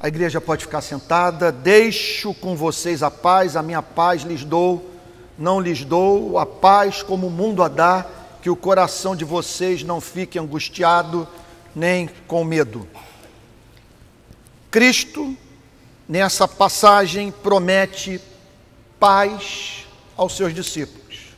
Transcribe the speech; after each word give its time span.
A 0.00 0.06
igreja 0.06 0.40
pode 0.40 0.64
ficar 0.64 0.80
sentada. 0.80 1.50
Deixo 1.50 2.32
com 2.34 2.54
vocês 2.54 3.02
a 3.02 3.10
paz, 3.10 3.56
a 3.56 3.62
minha 3.62 3.82
paz 3.82 4.22
lhes 4.22 4.44
dou. 4.44 4.94
Não 5.36 5.60
lhes 5.60 5.84
dou 5.84 6.38
a 6.38 6.46
paz 6.46 7.02
como 7.02 7.26
o 7.26 7.30
mundo 7.30 7.62
a 7.62 7.68
dá, 7.68 8.06
que 8.42 8.50
o 8.50 8.56
coração 8.56 9.14
de 9.14 9.24
vocês 9.24 9.82
não 9.82 10.00
fique 10.00 10.38
angustiado 10.38 11.28
nem 11.74 12.08
com 12.26 12.44
medo. 12.44 12.88
Cristo, 14.70 15.36
nessa 16.08 16.46
passagem, 16.46 17.30
promete 17.30 18.20
paz 18.98 19.86
aos 20.16 20.36
seus 20.36 20.54
discípulos. 20.54 21.28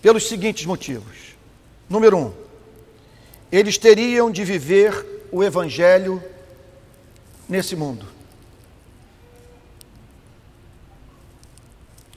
Pelos 0.00 0.28
seguintes 0.28 0.66
motivos. 0.66 1.36
Número 1.88 2.18
um, 2.18 2.41
eles 3.52 3.76
teriam 3.76 4.30
de 4.30 4.42
viver 4.44 5.28
o 5.30 5.44
Evangelho 5.44 6.24
nesse 7.46 7.76
mundo. 7.76 8.06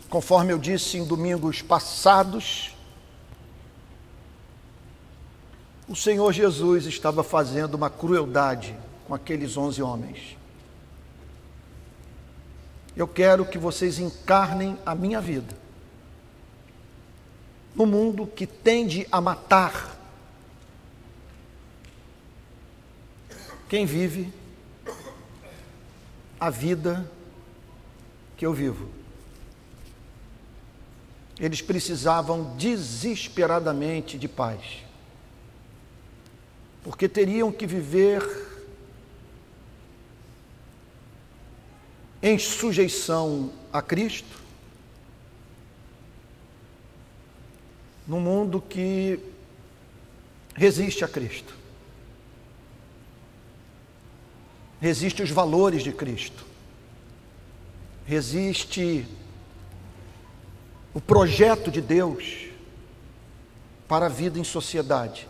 Conforme 0.09 0.53
eu 0.53 0.57
disse 0.57 0.97
em 0.97 1.03
domingos 1.03 1.61
passados, 1.61 2.73
o 5.89 5.95
Senhor 5.95 6.31
Jesus 6.31 6.85
estava 6.85 7.21
fazendo 7.21 7.75
uma 7.75 7.89
crueldade 7.89 8.73
com 9.05 9.13
aqueles 9.13 9.57
onze 9.57 9.81
homens. 9.81 10.37
Eu 12.95 13.09
quero 13.09 13.45
que 13.45 13.57
vocês 13.57 13.99
encarnem 13.99 14.79
a 14.85 14.95
minha 14.95 15.19
vida 15.19 15.53
no 17.75 17.85
mundo 17.85 18.25
que 18.25 18.47
tende 18.47 19.05
a 19.11 19.19
matar 19.19 19.94
quem 23.67 23.85
vive 23.85 24.31
a 26.39 26.49
vida 26.49 27.09
que 28.37 28.45
eu 28.45 28.53
vivo. 28.53 28.89
Eles 31.39 31.61
precisavam 31.61 32.55
desesperadamente 32.55 34.17
de 34.17 34.27
paz, 34.27 34.61
porque 36.83 37.09
teriam 37.09 37.51
que 37.51 37.67
viver 37.67 38.21
em 42.21 42.39
sujeição 42.39 43.51
a 43.71 43.81
Cristo, 43.81 44.41
num 48.07 48.19
mundo 48.19 48.61
que 48.61 49.19
resiste 50.55 51.03
a 51.03 51.07
Cristo. 51.07 51.64
Resiste 54.85 55.23
os 55.23 55.31
valores 55.31 55.81
de 55.81 55.91
Cristo, 55.91 56.45
resiste 58.05 59.03
o 60.93 61.01
projeto 61.01 61.71
de 61.71 61.81
Deus 61.81 62.49
para 63.87 64.05
a 64.05 64.09
vida 64.09 64.37
em 64.37 64.43
sociedade. 64.43 65.27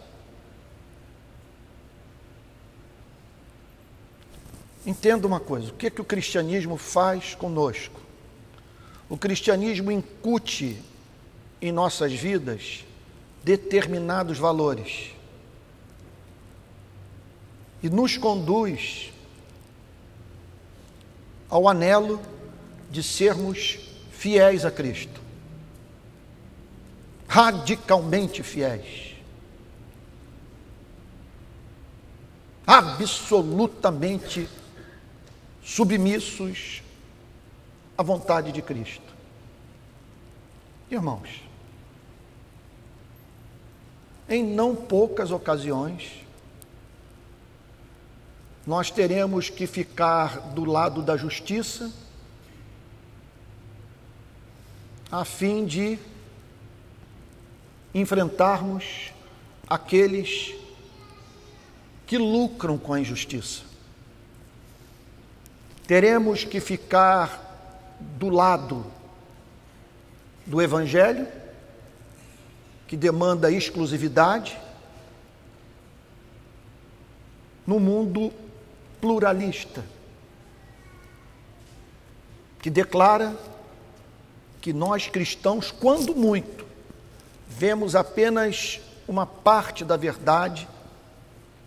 Entenda 4.85 5.25
uma 5.25 5.39
coisa: 5.39 5.71
o 5.71 5.73
que, 5.73 5.87
é 5.87 5.89
que 5.89 6.01
o 6.01 6.05
cristianismo 6.05 6.75
faz 6.75 7.33
conosco? 7.33 8.01
O 9.07 9.17
cristianismo 9.17 9.89
incute 9.89 10.81
em 11.61 11.71
nossas 11.71 12.11
vidas 12.11 12.83
determinados 13.41 14.37
valores 14.37 15.11
e 17.81 17.89
nos 17.89 18.17
conduz 18.17 19.14
ao 21.55 21.69
anelo 21.69 22.21
de 22.91 23.01
sermos 23.01 23.79
fiéis 24.11 24.65
a 24.65 24.71
Cristo. 24.71 25.21
Radicalmente 27.29 28.43
fiéis. 28.43 29.15
Absolutamente 32.67 34.49
submissos 35.63 36.83
à 37.97 38.03
vontade 38.03 38.51
de 38.51 38.61
Cristo. 38.61 39.15
Irmãos, 40.91 41.41
em 44.27 44.43
não 44.43 44.75
poucas 44.75 45.31
ocasiões, 45.31 46.24
nós 48.65 48.89
teremos 48.89 49.49
que 49.49 49.67
ficar 49.67 50.39
do 50.39 50.65
lado 50.65 51.03
da 51.03 51.15
justiça, 51.15 51.91
a 55.11 55.23
fim 55.23 55.65
de 55.65 55.99
enfrentarmos 57.93 59.13
aqueles 59.67 60.55
que 62.07 62.17
lucram 62.17 62.77
com 62.77 62.93
a 62.93 62.99
injustiça. 62.99 63.63
Teremos 65.87 66.43
que 66.43 66.59
ficar 66.59 67.41
do 67.99 68.29
lado 68.29 68.85
do 70.45 70.59
Evangelho, 70.59 71.27
que 72.87 72.97
demanda 72.97 73.51
exclusividade, 73.51 74.57
no 77.65 77.79
mundo 77.79 78.31
pluralista, 79.05 79.85
que 82.59 82.71
declara 82.71 83.37
que 84.59 84.73
nós 84.73 85.07
cristãos, 85.07 85.69
quando 85.69 86.15
muito, 86.15 86.65
vemos 87.47 87.95
apenas 87.95 88.81
uma 89.07 89.27
parte 89.27 89.85
da 89.85 89.95
verdade 89.95 90.67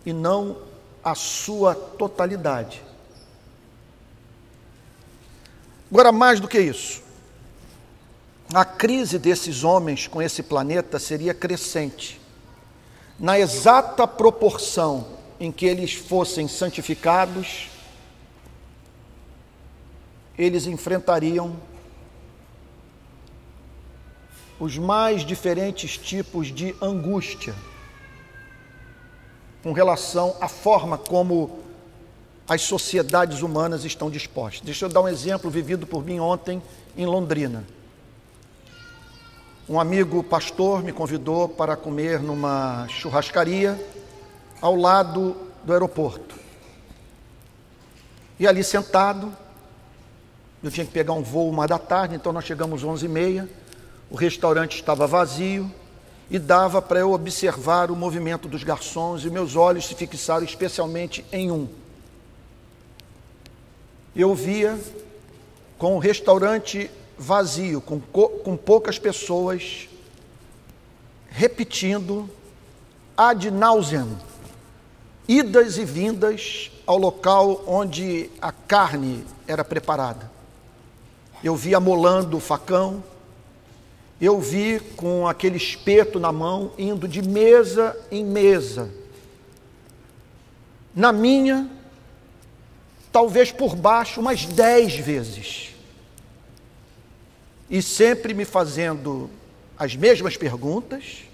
e 0.05 0.11
não 0.11 0.57
a 1.01 1.15
sua 1.15 1.73
totalidade. 1.73 2.83
Agora, 5.89 6.11
mais 6.11 6.41
do 6.41 6.47
que 6.49 6.59
isso, 6.59 7.01
a 8.53 8.65
crise 8.65 9.17
desses 9.17 9.63
homens 9.63 10.07
com 10.07 10.21
esse 10.21 10.43
planeta 10.43 10.99
seria 10.99 11.33
crescente, 11.33 12.19
na 13.17 13.39
exata 13.39 14.05
proporção 14.05 15.18
em 15.39 15.51
que 15.51 15.65
eles 15.65 15.93
fossem 15.93 16.47
santificados, 16.47 17.69
eles 20.37 20.67
enfrentariam 20.67 21.55
os 24.59 24.77
mais 24.77 25.25
diferentes 25.25 25.97
tipos 25.97 26.47
de 26.47 26.75
angústia 26.81 27.55
com 29.63 29.71
relação 29.71 30.35
à 30.41 30.47
forma 30.47 30.97
como 30.97 31.59
as 32.47 32.61
sociedades 32.61 33.41
humanas 33.41 33.85
estão 33.85 34.09
dispostas. 34.09 34.61
Deixa 34.61 34.85
eu 34.85 34.89
dar 34.89 35.01
um 35.01 35.07
exemplo 35.07 35.49
vivido 35.49 35.85
por 35.85 36.03
mim 36.03 36.19
ontem 36.19 36.61
em 36.97 37.05
Londrina. 37.05 37.63
Um 39.67 39.79
amigo 39.79 40.23
pastor 40.23 40.83
me 40.83 40.91
convidou 40.91 41.47
para 41.47 41.77
comer 41.77 42.19
numa 42.19 42.87
churrascaria 42.87 43.79
ao 44.61 44.75
lado 44.75 45.35
do 45.63 45.73
aeroporto. 45.73 46.35
E 48.39 48.47
ali 48.47 48.63
sentado, 48.63 49.35
eu 50.63 50.71
tinha 50.71 50.85
que 50.85 50.91
pegar 50.91 51.13
um 51.13 51.21
voo 51.21 51.49
uma 51.49 51.67
da 51.67 51.77
tarde, 51.77 52.15
então 52.15 52.31
nós 52.31 52.45
chegamos 52.45 52.83
e 53.03 53.07
meia, 53.07 53.49
o 54.09 54.15
restaurante 54.15 54.75
estava 54.75 55.05
vazio 55.05 55.71
e 56.29 56.37
dava 56.37 56.81
para 56.81 56.99
eu 56.99 57.11
observar 57.11 57.91
o 57.91 57.95
movimento 57.95 58.47
dos 58.47 58.63
garçons 58.63 59.23
e 59.25 59.29
meus 59.29 59.55
olhos 59.55 59.87
se 59.87 59.95
fixaram 59.95 60.43
especialmente 60.43 61.25
em 61.31 61.51
um. 61.51 61.67
Eu 64.15 64.33
via 64.33 64.79
com 65.77 65.95
o 65.95 65.99
restaurante 65.99 66.89
vazio, 67.17 67.81
com, 67.81 67.99
com 67.99 68.57
poucas 68.57 68.97
pessoas, 68.97 69.87
repetindo 71.29 72.29
ad 73.17 73.51
nauseam 73.51 74.28
idas 75.29 75.77
e 75.77 75.85
vindas 75.85 76.71
ao 76.87 76.97
local 76.97 77.63
onde 77.67 78.31
a 78.41 78.51
carne 78.51 79.23
era 79.47 79.63
preparada. 79.63 80.29
Eu 81.43 81.55
vi 81.55 81.75
amolando 81.75 82.35
o 82.35 82.39
facão, 82.39 83.03
eu 84.19 84.41
vi 84.41 84.79
com 84.97 85.27
aquele 85.27 85.57
espeto 85.57 86.19
na 86.19 86.31
mão 86.31 86.71
indo 86.79 87.07
de 87.07 87.21
mesa 87.21 87.95
em 88.09 88.25
mesa. 88.25 88.89
Na 90.95 91.13
minha, 91.13 91.69
talvez 93.11 93.51
por 93.51 93.75
baixo, 93.75 94.19
umas 94.19 94.45
dez 94.45 94.95
vezes. 94.95 95.75
E 97.69 97.83
sempre 97.83 98.33
me 98.33 98.45
fazendo 98.45 99.29
as 99.77 99.95
mesmas 99.95 100.35
perguntas 100.35 101.28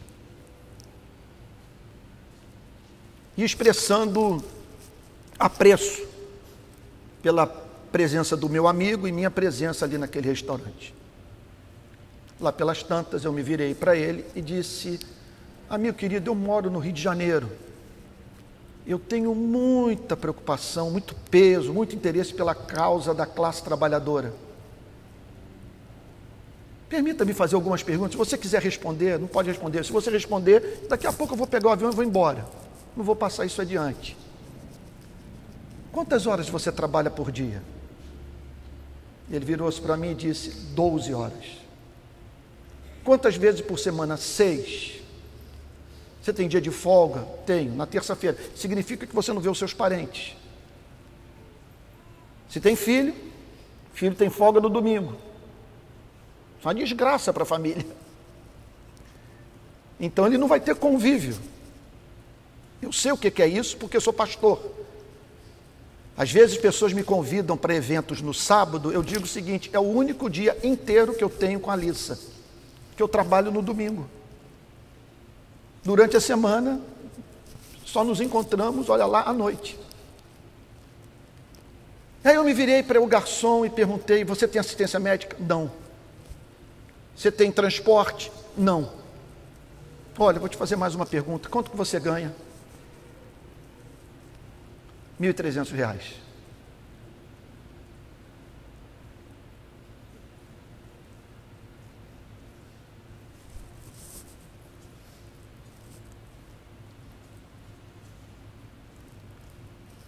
e 3.38 3.44
expressando 3.44 4.44
apreço 5.38 6.06
pela 7.22 7.46
presença 7.92 8.36
do 8.36 8.50
meu 8.50 8.68
amigo 8.68 9.08
e 9.08 9.12
minha 9.12 9.32
presença 9.32 9.86
ali 9.86 9.98
naquele 9.98 10.28
restaurante. 10.28 10.94
Lá 12.40 12.52
pelas 12.52 12.84
tantas 12.84 13.24
eu 13.24 13.32
me 13.32 13.42
virei 13.42 13.74
para 13.74 13.96
ele 13.96 14.26
e 14.36 14.42
disse: 14.42 15.00
Amigo 15.70 15.98
querido, 15.98 16.30
eu 16.30 16.36
moro 16.36 16.70
no 16.70 16.80
Rio 16.80 16.94
de 16.94 17.02
Janeiro. 17.02 17.50
Eu 18.86 19.00
tenho 19.00 19.34
muita 19.34 20.16
preocupação, 20.16 20.92
muito 20.92 21.16
peso, 21.32 21.74
muito 21.74 21.96
interesse 21.96 22.34
pela 22.34 22.54
causa 22.54 23.14
da 23.14 23.26
classe 23.26 23.64
trabalhadora. 23.64 24.32
Permita-me 26.88 27.34
fazer 27.34 27.56
algumas 27.56 27.82
perguntas. 27.82 28.12
Se 28.12 28.18
você 28.18 28.38
quiser 28.38 28.62
responder, 28.62 29.18
não 29.18 29.28
pode 29.28 29.50
responder. 29.50 29.84
Se 29.84 29.92
você 29.92 30.12
responder, 30.12 30.86
daqui 30.88 31.08
a 31.08 31.12
pouco 31.12 31.34
eu 31.34 31.38
vou 31.38 31.48
pegar 31.48 31.70
o 31.70 31.72
avião 31.72 31.92
e 31.92 31.96
vou 31.96 32.04
embora. 32.04 32.46
Não 32.96 33.04
vou 33.04 33.16
passar 33.16 33.46
isso 33.46 33.62
adiante. 33.62 34.16
Quantas 35.92 36.28
horas 36.28 36.50
você 36.50 36.72
trabalha 36.72 37.10
por 37.10 37.32
dia? 37.32 37.62
Ele 39.30 39.44
virou-se 39.44 39.82
para 39.82 39.98
mim 39.98 40.12
e 40.12 40.16
disse: 40.16 40.50
12 40.74 41.14
horas. 41.14 41.46
Quantas 43.04 43.36
vezes 43.36 43.62
por 43.62 43.78
semana? 43.78 44.18
Seis. 44.18 45.02
Você 46.22 46.34
tem 46.34 46.48
dia 46.48 46.60
de 46.60 46.72
folga? 46.72 47.22
Tenho, 47.46 47.76
na 47.76 47.86
terça-feira. 47.86 48.38
Significa 48.56 49.06
que 49.06 49.14
você 49.14 49.32
não 49.32 49.42
vê 49.42 49.50
os 49.50 49.58
seus 49.58 49.74
parentes. 49.74 50.36
Se 52.50 52.60
tem 52.60 52.76
filho, 52.76 53.14
filho 53.94 54.16
tem 54.16 54.30
folga 54.30 54.60
no 54.60 54.70
domingo. 54.70 55.16
Isso 56.58 56.68
é 56.68 56.68
uma 56.68 56.76
desgraça 56.76 57.32
para 57.32 57.44
a 57.44 57.46
família. 57.46 57.86
Então 60.00 60.26
ele 60.26 60.38
não 60.38 60.48
vai 60.48 60.60
ter 60.60 60.76
convívio. 60.76 61.38
Eu 62.86 62.92
sei 62.92 63.12
o 63.12 63.18
que 63.18 63.42
é 63.42 63.48
isso 63.48 63.76
porque 63.78 63.98
eu 63.98 64.02
sou 64.02 64.14
pastor. 64.14 64.62
Às 66.16 66.32
vezes 66.32 66.56
pessoas 66.56 66.94
me 66.94 67.04
convidam 67.04 67.58
para 67.58 67.74
eventos 67.74 68.22
no 68.22 68.32
sábado, 68.32 68.92
eu 68.92 69.02
digo 69.02 69.24
o 69.24 69.28
seguinte: 69.28 69.72
é 69.74 69.80
o 69.80 69.82
único 69.82 70.30
dia 70.30 70.56
inteiro 70.64 71.16
que 71.16 71.24
eu 71.24 71.30
tenho 71.30 71.60
com 71.60 71.72
a 71.72 71.76
Lissa, 71.76 72.20
que 72.96 73.02
eu 73.02 73.08
trabalho 73.08 73.52
no 73.52 73.64
domingo. 73.64 74.08
Durante 75.84 76.16
a 76.16 76.22
semana, 76.22 76.80
só 77.84 78.04
nos 78.04 78.22
encontramos, 78.22 78.88
olha 78.88 79.08
lá, 79.08 79.24
à 79.24 79.34
noite. 79.34 79.80
Aí 82.24 82.36
eu 82.36 82.44
me 82.44 82.54
virei 82.54 82.84
para 82.84 83.02
o 83.02 83.08
garçom 83.08 83.66
e 83.66 83.70
perguntei: 83.70 84.24
Você 84.24 84.48
tem 84.48 84.60
assistência 84.60 85.00
médica? 85.00 85.36
Não. 85.40 85.72
Você 87.16 87.32
tem 87.32 87.52
transporte? 87.52 88.32
Não. 88.56 88.92
Olha, 90.20 90.40
vou 90.40 90.48
te 90.48 90.56
fazer 90.56 90.76
mais 90.76 90.94
uma 90.94 91.06
pergunta: 91.06 91.50
quanto 91.50 91.72
que 91.72 91.78
você 91.78 92.00
ganha? 92.00 92.45
R$ 95.20 95.34
1.300. 95.34 96.26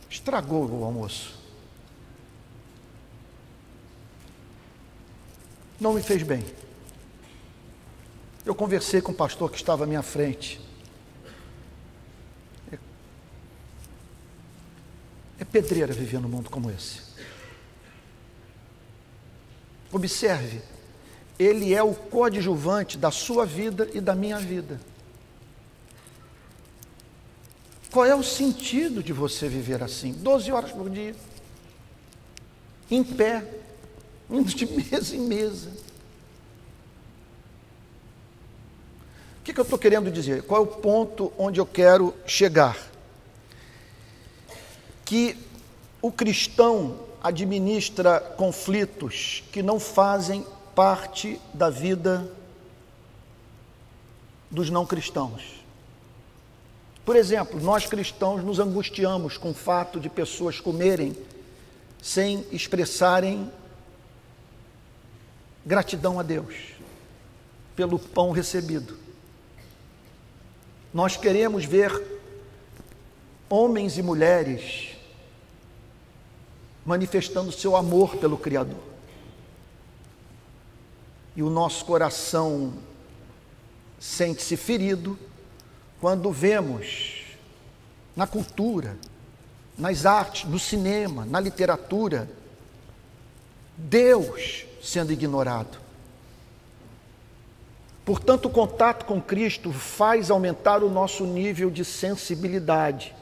Estragou 0.10 0.70
o 0.70 0.84
almoço. 0.84 1.38
Não 5.80 5.94
me 5.94 6.02
fez 6.02 6.24
bem. 6.24 6.44
Eu 8.46 8.56
conversei 8.56 9.02
com 9.02 9.12
o 9.12 9.16
pastor 9.16 9.50
que 9.50 9.58
estava 9.58 9.84
à 9.84 9.88
minha 9.88 10.02
frente. 10.02 10.60
É, 12.72 12.78
é 15.40 15.46
pedreira 15.62 15.92
viver 15.92 16.20
num 16.20 16.30
mundo 16.30 16.50
como 16.50 16.70
esse. 16.70 17.02
Observe, 19.92 20.62
ele 21.40 21.74
é 21.74 21.82
o 21.82 21.96
coadjuvante 21.96 22.98
da 22.98 23.10
sua 23.10 23.46
vida 23.46 23.90
e 23.94 24.00
da 24.00 24.14
minha 24.14 24.38
vida. 24.38 24.80
Qual 27.92 28.06
é 28.06 28.14
o 28.14 28.22
sentido 28.22 29.02
de 29.02 29.14
você 29.14 29.48
viver 29.48 29.82
assim? 29.82 30.12
12 30.12 30.52
horas 30.52 30.72
por 30.72 30.90
dia, 30.90 31.16
em 32.92 33.04
pé, 33.04 33.44
indo 34.30 34.54
de 34.54 34.66
mesa 34.68 35.16
em 35.16 35.22
mesa. 35.22 35.72
O 39.40 39.44
que, 39.44 39.54
que 39.54 39.60
eu 39.60 39.64
estou 39.64 39.80
querendo 39.80 40.12
dizer? 40.12 40.44
Qual 40.44 40.62
é 40.62 40.64
o 40.64 40.68
ponto 40.68 41.34
onde 41.38 41.60
eu 41.60 41.66
quero 41.66 42.14
chegar? 42.28 42.78
Que 45.08 45.38
o 46.02 46.12
cristão 46.12 47.00
administra 47.24 48.20
conflitos 48.20 49.44
que 49.52 49.64
não 49.64 49.80
fazem 49.80 50.46
parte 50.76 51.42
da 51.54 51.70
vida 51.70 52.30
dos 54.52 54.70
não 54.70 54.86
cristãos. 54.86 55.64
Por 57.06 57.16
exemplo, 57.16 57.60
nós 57.62 57.86
cristãos 57.86 58.44
nos 58.44 58.60
angustiamos 58.60 59.38
com 59.38 59.52
o 59.52 59.54
fato 59.54 60.00
de 60.00 60.10
pessoas 60.10 60.60
comerem 60.60 61.16
sem 62.02 62.46
expressarem 62.52 63.50
gratidão 65.66 66.20
a 66.20 66.24
Deus 66.24 66.54
pelo 67.78 67.98
pão 67.98 68.32
recebido. 68.32 68.98
Nós 70.94 71.16
queremos 71.16 71.64
ver 71.64 71.92
homens 73.50 73.98
e 73.98 74.04
mulheres 74.04 74.97
manifestando 76.88 77.52
seu 77.52 77.76
amor 77.76 78.16
pelo 78.16 78.38
Criador. 78.38 78.80
E 81.36 81.44
o 81.44 81.50
nosso 81.50 81.84
coração 81.84 82.74
sente-se 84.00 84.56
ferido 84.56 85.20
quando 86.00 86.32
vemos 86.32 87.26
na 88.16 88.26
cultura, 88.26 88.98
nas 89.78 90.06
artes, 90.06 90.50
no 90.50 90.58
cinema, 90.58 91.26
na 91.26 91.42
literatura, 91.42 92.30
Deus 93.76 94.66
sendo 94.82 95.12
ignorado. 95.12 95.78
Portanto, 98.06 98.46
o 98.46 98.50
contato 98.50 99.04
com 99.04 99.22
Cristo 99.22 99.74
faz 99.74 100.32
aumentar 100.32 100.82
o 100.82 100.90
nosso 100.90 101.26
nível 101.26 101.70
de 101.70 101.84
sensibilidade, 101.84 103.14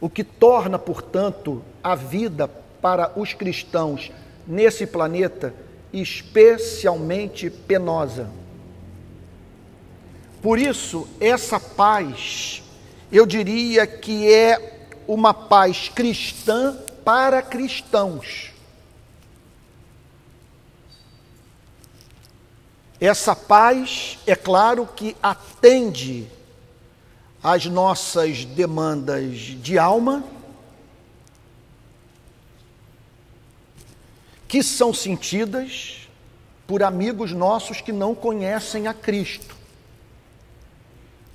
o 0.00 0.08
que 0.08 0.24
torna, 0.24 0.78
portanto, 0.78 1.62
a 1.82 1.94
vida 1.94 2.48
para 2.80 3.12
os 3.16 3.34
cristãos 3.34 4.10
nesse 4.46 4.86
planeta 4.86 5.54
especialmente 5.92 7.50
penosa. 7.50 8.30
Por 10.40 10.58
isso, 10.58 11.06
essa 11.20 11.60
paz, 11.60 12.62
eu 13.12 13.26
diria 13.26 13.86
que 13.86 14.32
é 14.32 14.88
uma 15.06 15.34
paz 15.34 15.88
cristã 15.88 16.76
para 17.04 17.42
cristãos. 17.42 18.52
Essa 23.00 23.34
paz, 23.34 24.18
é 24.26 24.36
claro 24.36 24.86
que 24.86 25.16
atende 25.22 26.26
às 27.42 27.66
nossas 27.66 28.44
demandas 28.44 29.36
de 29.38 29.78
alma, 29.78 30.22
que 34.46 34.62
são 34.62 34.92
sentidas 34.92 36.08
por 36.66 36.82
amigos 36.82 37.32
nossos 37.32 37.80
que 37.80 37.92
não 37.92 38.14
conhecem 38.14 38.86
a 38.86 38.94
Cristo. 38.94 39.56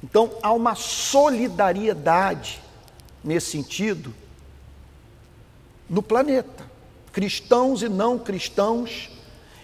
Então, 0.04 0.32
há 0.44 0.52
uma 0.54 0.76
solidariedade 0.76 2.62
nesse 3.24 3.52
sentido 3.52 4.14
no 5.90 6.04
planeta. 6.04 6.70
Cristãos 7.12 7.82
e 7.82 7.90
não 7.90 8.20
cristãos 8.20 9.10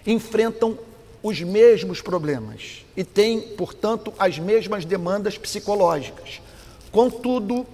enfrentam 0.05 0.77
os 1.23 1.39
mesmos 1.41 2.01
problemas 2.01 2.85
e 2.95 3.03
têm, 3.03 3.41
portanto, 3.55 4.13
as 4.17 4.39
mesmas 4.39 4.85
demandas 4.85 5.37
psicológicas. 5.37 6.41
Contudo, 6.91 7.65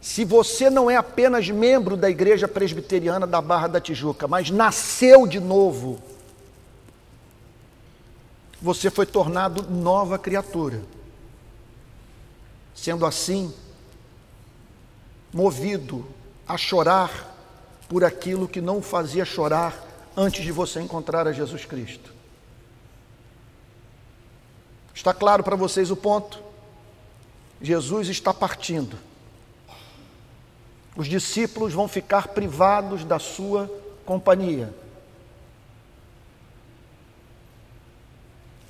se 0.00 0.24
você 0.24 0.68
não 0.68 0.90
é 0.90 0.96
apenas 0.96 1.48
membro 1.48 1.96
da 1.96 2.10
Igreja 2.10 2.48
Presbiteriana 2.48 3.26
da 3.26 3.40
Barra 3.40 3.68
da 3.68 3.80
Tijuca, 3.80 4.26
mas 4.26 4.50
nasceu 4.50 5.26
de 5.26 5.38
novo, 5.38 6.00
você 8.60 8.90
foi 8.90 9.06
tornado 9.06 9.70
nova 9.70 10.18
criatura. 10.18 10.82
Sendo 12.74 13.06
assim, 13.06 13.52
movido 15.32 16.06
a 16.48 16.56
chorar 16.56 17.28
por 17.88 18.04
aquilo 18.04 18.48
que 18.48 18.60
não 18.60 18.82
fazia 18.82 19.24
chorar 19.24 19.86
antes 20.16 20.44
de 20.44 20.52
você 20.52 20.80
encontrar 20.80 21.26
a 21.26 21.32
Jesus 21.32 21.64
Cristo. 21.64 22.19
Está 24.94 25.14
claro 25.14 25.42
para 25.42 25.56
vocês 25.56 25.90
o 25.90 25.96
ponto? 25.96 26.42
Jesus 27.60 28.08
está 28.08 28.32
partindo. 28.32 28.98
Os 30.96 31.06
discípulos 31.06 31.72
vão 31.72 31.86
ficar 31.86 32.28
privados 32.28 33.04
da 33.04 33.18
sua 33.18 33.70
companhia. 34.04 34.74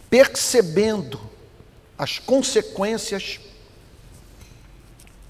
Percebendo 0.08 1.20
as 1.96 2.18
consequências 2.18 3.40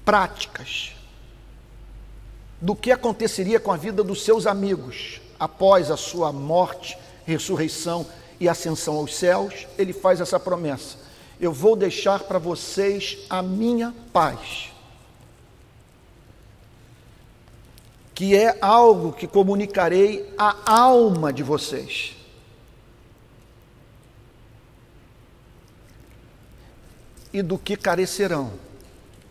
práticas 0.03 0.93
do 2.59 2.75
que 2.75 2.91
aconteceria 2.91 3.59
com 3.59 3.71
a 3.71 3.77
vida 3.77 4.03
dos 4.03 4.23
seus 4.23 4.45
amigos 4.45 5.21
após 5.39 5.89
a 5.89 5.97
sua 5.97 6.31
morte, 6.31 6.97
ressurreição 7.25 8.05
e 8.41 8.49
ascensão 8.49 8.95
aos 8.95 9.15
céus, 9.15 9.67
ele 9.77 9.93
faz 9.93 10.19
essa 10.19 10.39
promessa: 10.39 10.97
Eu 11.39 11.53
vou 11.53 11.75
deixar 11.75 12.21
para 12.21 12.39
vocês 12.39 13.19
a 13.29 13.43
minha 13.43 13.93
paz. 14.11 14.71
Que 18.15 18.35
é 18.35 18.57
algo 18.59 19.13
que 19.13 19.27
comunicarei 19.27 20.33
à 20.39 20.55
alma 20.65 21.31
de 21.31 21.43
vocês. 21.43 22.15
E 27.31 27.43
do 27.43 27.59
que 27.59 27.77
carecerão, 27.77 28.51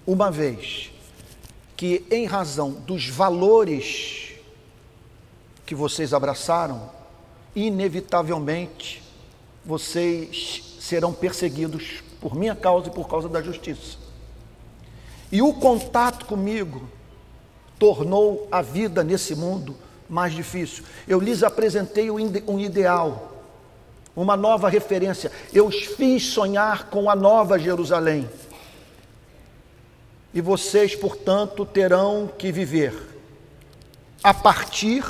uma 0.07 0.31
vez 0.31 0.93
que, 1.76 2.07
em 2.11 2.26
razão 2.26 2.71
dos 2.71 3.09
valores 3.09 4.35
que 5.67 5.75
vocês 5.75 6.14
abraçaram, 6.14 7.00
inevitavelmente 7.54 9.02
vocês 9.64 10.76
serão 10.80 11.12
perseguidos 11.12 12.02
por 12.21 12.35
minha 12.35 12.54
causa 12.54 12.88
e 12.88 12.90
por 12.90 13.09
causa 13.09 13.28
da 13.28 13.42
justiça. 13.42 13.99
E 15.30 15.42
o 15.42 15.54
contato 15.54 16.26
comigo 16.26 16.88
tornou 17.78 18.49
a 18.50 18.61
vida 18.61 19.04
nesse 19.04 19.35
mundo 19.35 19.76
mais 20.09 20.35
difícil. 20.35 20.85
Eu 21.07 21.21
lhes 21.21 21.42
apresentei 21.42 22.11
um 22.11 22.59
ideal, 22.59 23.45
uma 24.14 24.37
nova 24.37 24.69
referência. 24.69 25.30
Eu 25.52 25.69
os 25.69 25.76
fiz 25.76 26.26
sonhar 26.26 26.88
com 26.88 27.09
a 27.09 27.14
nova 27.14 27.59
Jerusalém. 27.59 28.28
E 30.35 30.40
vocês, 30.40 30.95
portanto, 30.95 31.64
terão 31.64 32.30
que 32.38 32.52
viver 32.52 32.95
a 34.23 34.35
partir 34.35 35.04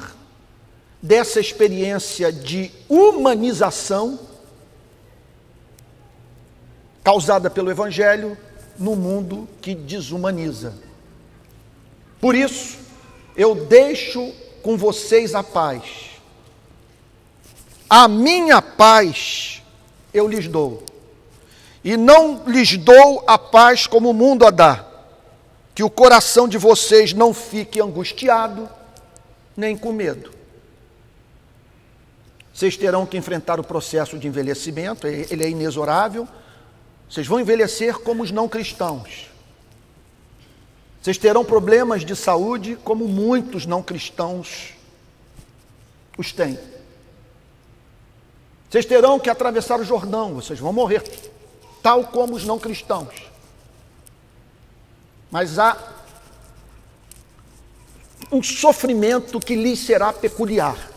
dessa 1.02 1.40
experiência 1.40 2.32
de 2.32 2.70
humanização 2.88 4.18
causada 7.02 7.48
pelo 7.48 7.70
Evangelho 7.70 8.36
no 8.78 8.94
mundo 8.94 9.48
que 9.60 9.74
desumaniza. 9.74 10.74
Por 12.20 12.34
isso, 12.34 12.78
eu 13.36 13.54
deixo 13.54 14.32
com 14.62 14.76
vocês 14.76 15.34
a 15.34 15.42
paz. 15.42 16.10
A 17.88 18.06
minha 18.06 18.60
paz 18.60 19.62
eu 20.12 20.28
lhes 20.28 20.46
dou. 20.46 20.82
E 21.82 21.96
não 21.96 22.44
lhes 22.46 22.76
dou 22.76 23.24
a 23.26 23.38
paz 23.38 23.86
como 23.86 24.10
o 24.10 24.14
mundo 24.14 24.46
a 24.46 24.50
dá. 24.50 24.86
Que 25.74 25.82
o 25.82 25.88
coração 25.88 26.46
de 26.46 26.58
vocês 26.58 27.14
não 27.14 27.32
fique 27.32 27.80
angustiado, 27.80 28.68
nem 29.56 29.76
com 29.76 29.92
medo. 29.92 30.39
Vocês 32.60 32.76
terão 32.76 33.06
que 33.06 33.16
enfrentar 33.16 33.58
o 33.58 33.64
processo 33.64 34.18
de 34.18 34.28
envelhecimento, 34.28 35.06
ele 35.06 35.42
é 35.42 35.48
inexorável. 35.48 36.28
Vocês 37.08 37.26
vão 37.26 37.40
envelhecer 37.40 37.98
como 38.00 38.22
os 38.22 38.30
não 38.30 38.46
cristãos. 38.50 39.30
Vocês 41.00 41.16
terão 41.16 41.42
problemas 41.42 42.04
de 42.04 42.14
saúde 42.14 42.76
como 42.84 43.08
muitos 43.08 43.64
não 43.64 43.82
cristãos 43.82 44.74
os 46.18 46.32
têm. 46.32 46.58
Vocês 48.68 48.84
terão 48.84 49.18
que 49.18 49.30
atravessar 49.30 49.80
o 49.80 49.84
Jordão, 49.84 50.34
vocês 50.34 50.58
vão 50.58 50.70
morrer, 50.70 51.02
tal 51.82 52.08
como 52.08 52.36
os 52.36 52.44
não 52.44 52.58
cristãos. 52.58 53.22
Mas 55.30 55.58
há 55.58 55.78
um 58.30 58.42
sofrimento 58.42 59.40
que 59.40 59.56
lhes 59.56 59.78
será 59.78 60.12
peculiar 60.12 60.89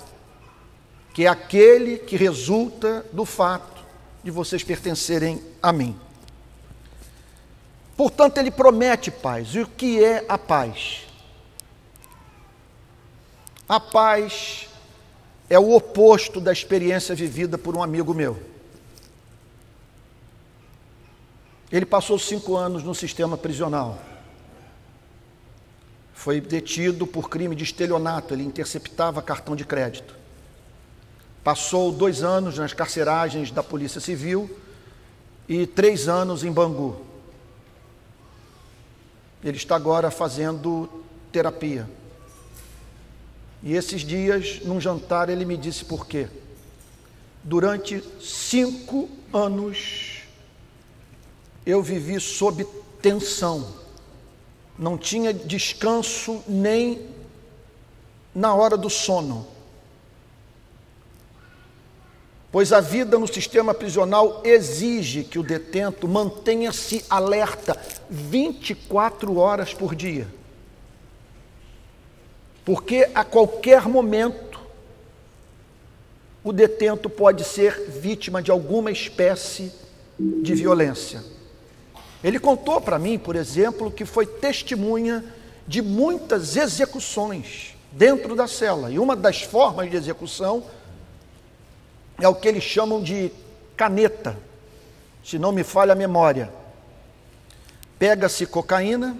que 1.13 1.25
é 1.25 1.27
aquele 1.27 1.99
que 1.99 2.17
resulta 2.17 3.05
do 3.13 3.23
fato 3.23 3.83
de 4.23 4.31
vocês 4.31 4.63
pertencerem 4.63 5.41
a 5.61 5.71
mim. 5.71 5.97
Portanto, 7.95 8.39
ele 8.39 8.49
promete 8.49 9.11
paz. 9.11 9.49
E 9.49 9.59
o 9.59 9.67
que 9.67 10.03
é 10.03 10.25
a 10.27 10.37
paz? 10.37 11.05
A 13.69 13.79
paz 13.79 14.67
é 15.47 15.59
o 15.59 15.75
oposto 15.75 16.41
da 16.41 16.51
experiência 16.51 17.13
vivida 17.13 17.57
por 17.59 17.77
um 17.77 17.83
amigo 17.83 18.13
meu. 18.13 18.41
Ele 21.71 21.85
passou 21.85 22.17
cinco 22.17 22.55
anos 22.55 22.83
no 22.83 22.95
sistema 22.95 23.37
prisional. 23.37 23.99
Foi 26.13 26.41
detido 26.41 27.05
por 27.05 27.29
crime 27.29 27.55
de 27.55 27.63
estelionato, 27.63 28.33
ele 28.33 28.43
interceptava 28.43 29.21
cartão 29.21 29.55
de 29.55 29.65
crédito. 29.65 30.22
Passou 31.43 31.91
dois 31.91 32.23
anos 32.23 32.57
nas 32.57 32.71
carceragens 32.71 33.51
da 33.51 33.61
Polícia 33.61 33.99
Civil 33.99 34.49
e 35.47 35.67
três 35.67 36.07
anos 36.07 36.41
em 36.43 36.51
Bangu. 36.51 37.01
Ele 39.43 39.57
está 39.57 39.75
agora 39.75 40.09
fazendo 40.09 40.89
terapia. 41.33 41.89
E 43.61 43.73
esses 43.73 44.01
dias, 44.01 44.61
num 44.63 44.79
jantar, 44.79 45.27
ele 45.27 45.43
me 45.43 45.57
disse 45.57 45.83
por 45.83 46.07
quê. 46.07 46.29
Durante 47.43 48.01
cinco 48.21 49.09
anos, 49.33 50.21
eu 51.65 51.83
vivi 51.83 52.21
sob 52.21 52.65
tensão. 53.01 53.67
Não 54.79 54.97
tinha 54.97 55.33
descanso 55.33 56.41
nem 56.47 57.05
na 58.33 58.55
hora 58.55 58.77
do 58.77 58.89
sono 58.89 59.52
pois 62.53 62.71
a 62.71 62.79
vida 62.79 63.17
no 63.17 63.27
sistema 63.27 63.73
prisional 63.73 64.39
exige 64.43 65.23
que 65.23 65.39
o 65.39 65.43
detento 65.43 66.07
mantenha-se 66.07 67.03
alerta 67.09 67.75
24 68.07 69.35
horas 69.39 69.73
por 69.73 69.95
dia. 69.95 70.27
Porque 72.63 73.09
a 73.15 73.25
qualquer 73.25 73.87
momento 73.87 74.61
o 76.43 76.53
detento 76.53 77.09
pode 77.09 77.43
ser 77.43 77.89
vítima 77.89 78.39
de 78.39 78.51
alguma 78.51 78.91
espécie 78.91 79.71
de 80.19 80.53
violência. 80.53 81.23
Ele 82.23 82.39
contou 82.39 82.79
para 82.79 82.99
mim, 82.99 83.17
por 83.17 83.35
exemplo, 83.35 83.89
que 83.89 84.05
foi 84.05 84.27
testemunha 84.27 85.25
de 85.67 85.81
muitas 85.81 86.55
execuções 86.55 87.75
dentro 87.91 88.35
da 88.35 88.47
cela. 88.47 88.91
E 88.91 88.99
uma 88.99 89.15
das 89.15 89.41
formas 89.41 89.89
de 89.89 89.97
execução 89.97 90.63
é 92.23 92.27
o 92.29 92.33
que 92.33 92.47
eles 92.47 92.63
chamam 92.63 93.03
de 93.03 93.29
caneta, 93.75 94.37
se 95.21 95.37
não 95.37 95.51
me 95.51 95.61
falha 95.61 95.91
a 95.91 95.95
memória. 95.95 96.49
Pega-se 97.99 98.45
cocaína, 98.45 99.17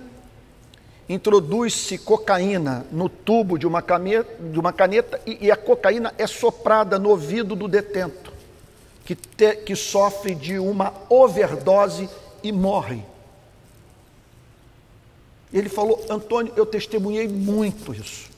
introduz-se 1.10 1.98
cocaína 1.98 2.86
no 2.94 3.10
tubo 3.10 3.60
de 3.60 3.68
uma 3.68 3.82
caneta, 3.82 4.42
de 4.42 4.58
uma 4.58 4.72
caneta 4.72 5.20
e, 5.26 5.48
e, 5.48 5.52
a 5.52 5.58
cocaína 5.58 6.14
é 6.18 6.26
soprada 6.26 6.98
no 6.98 7.10
ouvido 7.10 7.58
do 7.58 7.68
detento, 7.68 8.32
que, 9.04 9.16
te, 9.16 9.58
que 9.58 9.76
sofre 9.76 10.34
de 10.34 10.58
uma 10.58 10.94
overdose 11.10 12.10
e 12.42 12.54
morre. 12.54 13.04
Ele 15.52 15.68
falou, 15.68 16.06
Antônio, 16.10 16.54
eu 16.56 16.66
testemunhei 16.66 17.28
muito 17.28 17.94
isso. 17.94 18.33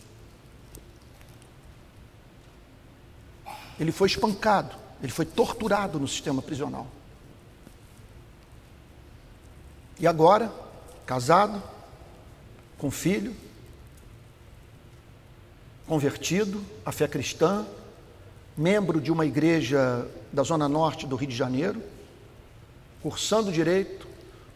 Ele 3.79 3.91
foi 3.91 4.07
espancado, 4.07 4.75
ele 5.01 5.11
foi 5.11 5.25
torturado 5.25 5.99
no 5.99 6.07
sistema 6.07 6.41
prisional. 6.41 6.87
E 9.99 10.05
agora, 10.05 10.51
casado, 11.05 11.61
com 12.77 12.91
filho, 12.91 13.35
convertido 15.87 16.63
à 16.85 16.91
fé 16.91 17.07
cristã, 17.07 17.65
membro 18.57 18.99
de 18.99 19.11
uma 19.11 19.25
igreja 19.25 20.07
da 20.31 20.43
zona 20.43 20.67
norte 20.67 21.05
do 21.05 21.15
Rio 21.15 21.29
de 21.29 21.35
Janeiro, 21.35 21.81
cursando 23.01 23.51
direito, 23.51 24.07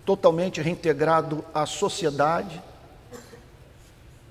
totalmente 0.05 0.61
reintegrado 0.61 1.45
à 1.53 1.65
sociedade, 1.65 2.61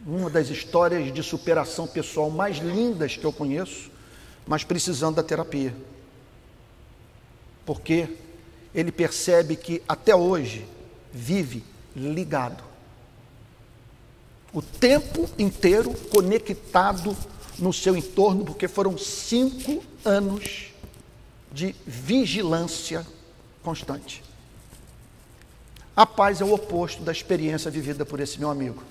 uma 0.06 0.28
das 0.28 0.48
histórias 0.48 1.12
de 1.12 1.22
superação 1.22 1.86
pessoal 1.86 2.30
mais 2.30 2.56
lindas 2.58 3.16
que 3.16 3.24
eu 3.24 3.32
conheço, 3.32 3.90
mas 4.48 4.64
precisando 4.64 5.16
da 5.16 5.22
terapia. 5.22 5.76
Porque 7.66 8.08
ele 8.74 8.90
percebe 8.90 9.54
que 9.54 9.82
até 9.86 10.16
hoje 10.16 10.66
vive 11.12 11.62
ligado. 11.94 12.64
O 14.52 14.62
tempo 14.62 15.28
inteiro 15.38 15.92
conectado 16.08 17.14
no 17.58 17.74
seu 17.74 17.94
entorno, 17.94 18.46
porque 18.46 18.66
foram 18.66 18.96
cinco 18.96 19.82
anos 20.02 20.68
de 21.52 21.76
vigilância 21.86 23.06
constante. 23.62 24.22
A 25.94 26.06
paz 26.06 26.40
é 26.40 26.44
o 26.44 26.54
oposto 26.54 27.02
da 27.02 27.12
experiência 27.12 27.70
vivida 27.70 28.06
por 28.06 28.18
esse 28.18 28.38
meu 28.38 28.48
amigo. 28.48 28.82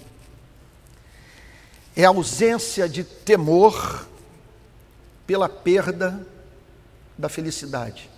É 1.96 2.06
a 2.06 2.10
ausência 2.10 2.88
de 2.88 3.04
temor 3.04 4.08
pela 5.28 5.50
perda 5.50 6.26
da 7.18 7.28
felicidade. 7.28 8.10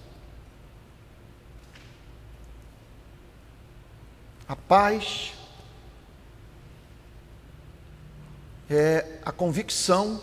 A 4.47 4.55
paz 4.55 5.33
é 8.69 9.19
a 9.25 9.31
convicção 9.31 10.21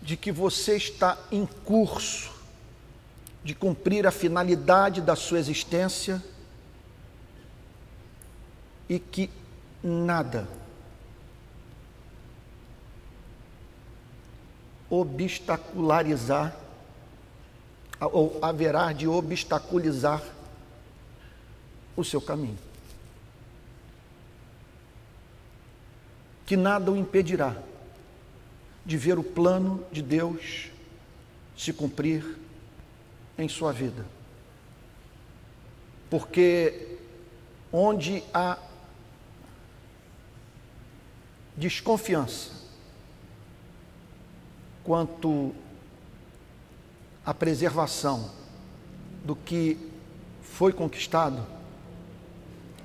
de 0.00 0.16
que 0.16 0.32
você 0.32 0.76
está 0.76 1.18
em 1.30 1.44
curso 1.44 2.34
de 3.44 3.54
cumprir 3.54 4.06
a 4.06 4.10
finalidade 4.10 5.00
da 5.00 5.14
sua 5.14 5.38
existência 5.38 6.22
e 8.88 8.98
que 8.98 9.30
nada 9.82 10.48
obstacularizar 14.88 16.56
ou 18.00 18.38
haverá 18.42 18.92
de 18.92 19.08
obstaculizar 19.08 20.22
o 21.96 22.04
seu 22.04 22.20
caminho. 22.20 22.58
Que 26.44 26.56
nada 26.56 26.90
o 26.90 26.96
impedirá 26.96 27.56
de 28.84 28.96
ver 28.96 29.18
o 29.18 29.24
plano 29.24 29.84
de 29.90 30.02
Deus 30.02 30.70
se 31.56 31.72
cumprir 31.72 32.38
em 33.36 33.48
sua 33.48 33.72
vida. 33.72 34.06
Porque 36.08 36.98
onde 37.72 38.22
há 38.32 38.58
desconfiança 41.56 42.55
quanto 44.86 45.52
à 47.24 47.34
preservação 47.34 48.30
do 49.24 49.34
que 49.34 49.76
foi 50.40 50.72
conquistado, 50.72 51.44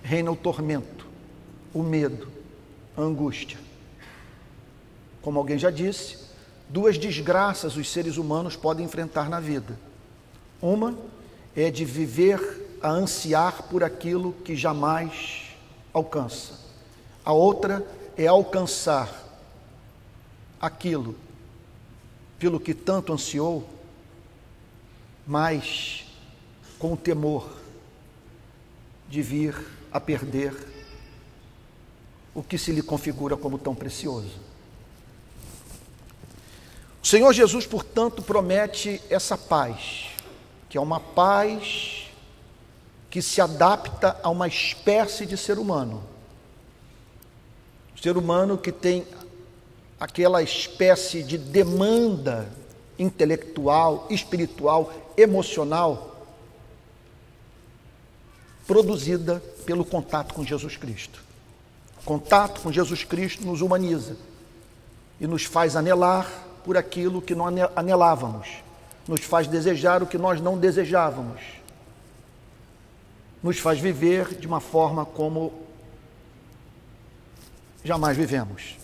reina 0.01 0.31
o 0.31 0.35
tormento, 0.35 1.05
o 1.71 1.83
medo, 1.83 2.27
a 2.97 3.01
angústia. 3.01 3.59
Como 5.21 5.37
alguém 5.37 5.59
já 5.59 5.69
disse, 5.69 6.17
duas 6.67 6.97
desgraças 6.97 7.77
os 7.77 7.87
seres 7.91 8.17
humanos 8.17 8.55
podem 8.55 8.83
enfrentar 8.83 9.29
na 9.29 9.39
vida. 9.39 9.77
Uma 10.59 10.97
é 11.55 11.69
de 11.69 11.85
viver 11.85 12.79
a 12.81 12.89
ansiar 12.89 13.63
por 13.63 13.83
aquilo 13.83 14.33
que 14.43 14.55
jamais 14.55 15.51
alcança. 15.93 16.59
A 17.23 17.31
outra 17.31 17.85
é 18.17 18.25
alcançar 18.25 19.07
aquilo 20.59 21.15
pelo 22.41 22.59
que 22.59 22.73
tanto 22.73 23.13
ansiou, 23.13 23.69
mas 25.27 26.07
com 26.79 26.93
o 26.93 26.97
temor 26.97 27.47
de 29.07 29.21
vir 29.21 29.55
a 29.93 29.99
perder 29.99 30.51
o 32.33 32.41
que 32.41 32.57
se 32.57 32.71
lhe 32.71 32.81
configura 32.81 33.37
como 33.37 33.59
tão 33.59 33.75
precioso. 33.75 34.39
O 37.03 37.05
Senhor 37.05 37.31
Jesus, 37.31 37.67
portanto, 37.67 38.23
promete 38.23 38.99
essa 39.07 39.37
paz, 39.37 40.07
que 40.67 40.79
é 40.79 40.81
uma 40.81 40.99
paz 40.99 42.07
que 43.11 43.21
se 43.21 43.39
adapta 43.39 44.19
a 44.23 44.31
uma 44.31 44.47
espécie 44.47 45.27
de 45.27 45.37
ser 45.37 45.59
humano. 45.59 46.03
O 47.95 48.01
ser 48.01 48.17
humano 48.17 48.57
que 48.57 48.71
tem 48.71 49.05
aquela 50.01 50.41
espécie 50.41 51.21
de 51.21 51.37
demanda 51.37 52.49
intelectual, 52.97 54.07
espiritual, 54.09 54.91
emocional, 55.15 56.25
produzida 58.65 59.39
pelo 59.63 59.85
contato 59.85 60.33
com 60.33 60.43
Jesus 60.43 60.75
Cristo. 60.75 61.23
O 62.01 62.03
contato 62.03 62.61
com 62.61 62.71
Jesus 62.71 63.03
Cristo 63.03 63.45
nos 63.45 63.61
humaniza 63.61 64.17
e 65.19 65.27
nos 65.27 65.43
faz 65.43 65.75
anelar 65.75 66.27
por 66.65 66.75
aquilo 66.75 67.21
que 67.21 67.35
não 67.35 67.45
anelávamos, 67.75 68.47
nos 69.07 69.21
faz 69.21 69.45
desejar 69.45 70.01
o 70.01 70.07
que 70.07 70.17
nós 70.17 70.41
não 70.41 70.57
desejávamos, 70.57 71.41
nos 73.43 73.59
faz 73.59 73.79
viver 73.79 74.33
de 74.33 74.47
uma 74.47 74.59
forma 74.59 75.05
como 75.05 75.53
jamais 77.83 78.17
vivemos. 78.17 78.81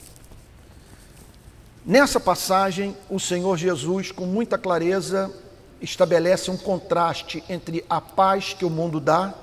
Nessa 1.88 2.20
passagem, 2.20 2.98
o 3.10 3.18
Senhor 3.18 3.58
Jesus, 3.58 4.12
com 4.12 4.26
muita 4.26 4.58
clareza, 4.58 5.34
estabelece 5.82 6.52
um 6.52 6.58
contraste 6.58 7.42
entre 7.48 7.82
a 7.90 8.02
paz 8.02 8.54
que 8.54 8.66
o 8.66 8.70
mundo 8.70 9.00
dá 9.00 9.34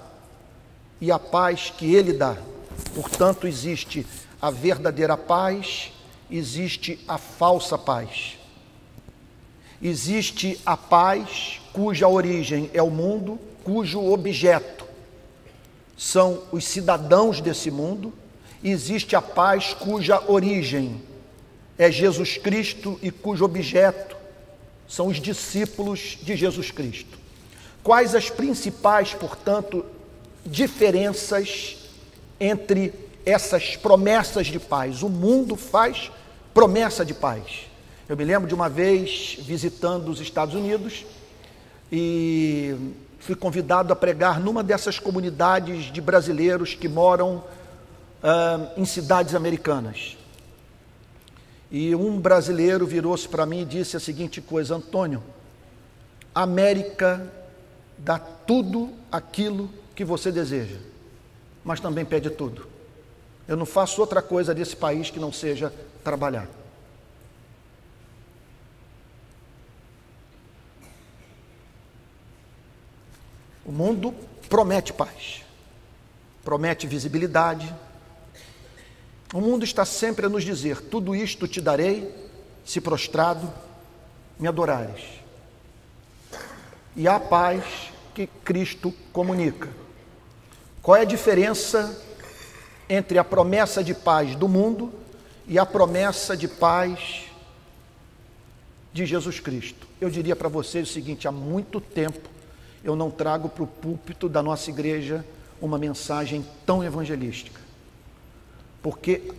e 1.00 1.10
a 1.10 1.18
paz 1.18 1.72
que 1.74 1.94
ele 1.94 2.12
dá. 2.12 2.36
Portanto, 2.94 3.46
existe 3.46 4.06
a 4.42 4.50
verdadeira 4.50 5.16
paz 5.16 5.90
existe 6.30 6.98
a 7.08 7.16
falsa 7.16 7.78
paz. 7.78 8.36
Existe 9.82 10.60
a 10.66 10.76
paz 10.76 11.60
cuja 11.72 12.08
origem 12.08 12.70
é 12.74 12.82
o 12.82 12.90
mundo, 12.90 13.38
cujo 13.62 14.04
objeto 14.12 14.84
são 15.96 16.42
os 16.52 16.66
cidadãos 16.66 17.40
desse 17.40 17.70
mundo. 17.70 18.12
Existe 18.62 19.16
a 19.16 19.22
paz 19.22 19.74
cuja 19.74 20.22
origem 20.30 21.02
é 21.78 21.90
Jesus 21.90 22.36
Cristo 22.36 22.98
e 23.02 23.10
cujo 23.10 23.44
objeto 23.44 24.16
são 24.88 25.08
os 25.08 25.20
discípulos 25.20 26.18
de 26.22 26.36
Jesus 26.36 26.70
Cristo. 26.70 27.18
Quais 27.82 28.14
as 28.14 28.30
principais, 28.30 29.12
portanto, 29.12 29.84
diferenças 30.44 31.76
entre 32.38 32.92
essas 33.26 33.76
promessas 33.76 34.46
de 34.46 34.58
paz? 34.58 35.02
O 35.02 35.08
mundo 35.08 35.56
faz 35.56 36.10
promessa 36.52 37.04
de 37.04 37.12
paz. 37.12 37.66
Eu 38.08 38.16
me 38.16 38.24
lembro 38.24 38.46
de 38.46 38.54
uma 38.54 38.68
vez 38.68 39.36
visitando 39.40 40.08
os 40.08 40.20
Estados 40.20 40.54
Unidos 40.54 41.04
e 41.90 42.74
fui 43.18 43.34
convidado 43.34 43.92
a 43.92 43.96
pregar 43.96 44.38
numa 44.38 44.62
dessas 44.62 44.98
comunidades 44.98 45.92
de 45.92 46.00
brasileiros 46.00 46.74
que 46.74 46.88
moram 46.88 47.36
uh, 48.22 48.80
em 48.80 48.84
cidades 48.84 49.34
americanas. 49.34 50.16
E 51.70 51.94
um 51.94 52.20
brasileiro 52.20 52.86
virou-se 52.86 53.28
para 53.28 53.46
mim 53.46 53.62
e 53.62 53.64
disse 53.64 53.96
a 53.96 54.00
seguinte 54.00 54.40
coisa: 54.40 54.76
Antônio, 54.76 55.22
América 56.34 57.30
dá 57.96 58.18
tudo 58.18 58.92
aquilo 59.10 59.70
que 59.94 60.04
você 60.04 60.30
deseja, 60.32 60.78
mas 61.64 61.80
também 61.80 62.04
pede 62.04 62.30
tudo. 62.30 62.66
Eu 63.46 63.56
não 63.56 63.66
faço 63.66 64.00
outra 64.00 64.22
coisa 64.22 64.54
desse 64.54 64.74
país 64.74 65.10
que 65.10 65.20
não 65.20 65.32
seja 65.32 65.72
trabalhar. 66.02 66.48
O 73.64 73.72
mundo 73.72 74.14
promete 74.48 74.92
paz, 74.92 75.42
promete 76.44 76.86
visibilidade. 76.86 77.74
O 79.34 79.40
mundo 79.40 79.64
está 79.64 79.84
sempre 79.84 80.24
a 80.24 80.28
nos 80.28 80.44
dizer: 80.44 80.80
tudo 80.80 81.14
isto 81.14 81.46
te 81.46 81.60
darei, 81.60 82.08
se 82.64 82.80
prostrado 82.80 83.52
me 84.38 84.48
adorares. 84.48 85.02
E 86.96 87.08
há 87.08 87.18
paz 87.18 87.64
que 88.14 88.28
Cristo 88.44 88.94
comunica. 89.12 89.68
Qual 90.80 90.96
é 90.96 91.00
a 91.00 91.04
diferença 91.04 92.00
entre 92.88 93.18
a 93.18 93.24
promessa 93.24 93.82
de 93.82 93.92
paz 93.92 94.36
do 94.36 94.48
mundo 94.48 94.92
e 95.48 95.58
a 95.58 95.66
promessa 95.66 96.36
de 96.36 96.46
paz 96.46 97.24
de 98.92 99.04
Jesus 99.04 99.40
Cristo. 99.40 99.88
Eu 100.00 100.08
diria 100.08 100.36
para 100.36 100.48
vocês 100.48 100.88
o 100.88 100.92
seguinte: 100.92 101.26
há 101.26 101.32
muito 101.32 101.80
tempo 101.80 102.30
eu 102.84 102.94
não 102.94 103.10
trago 103.10 103.48
para 103.48 103.64
o 103.64 103.66
púlpito 103.66 104.28
da 104.28 104.42
nossa 104.42 104.70
igreja 104.70 105.24
uma 105.60 105.76
mensagem 105.76 106.46
tão 106.64 106.84
evangelística. 106.84 107.63
Porque 108.84 109.32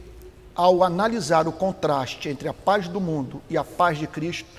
ao 0.55 0.83
analisar 0.83 1.47
o 1.47 1.51
contraste 1.51 2.29
entre 2.29 2.47
a 2.47 2.53
paz 2.53 2.87
do 2.87 2.99
mundo 2.99 3.43
e 3.47 3.55
a 3.55 3.63
paz 3.63 3.99
de 3.99 4.07
Cristo, 4.07 4.49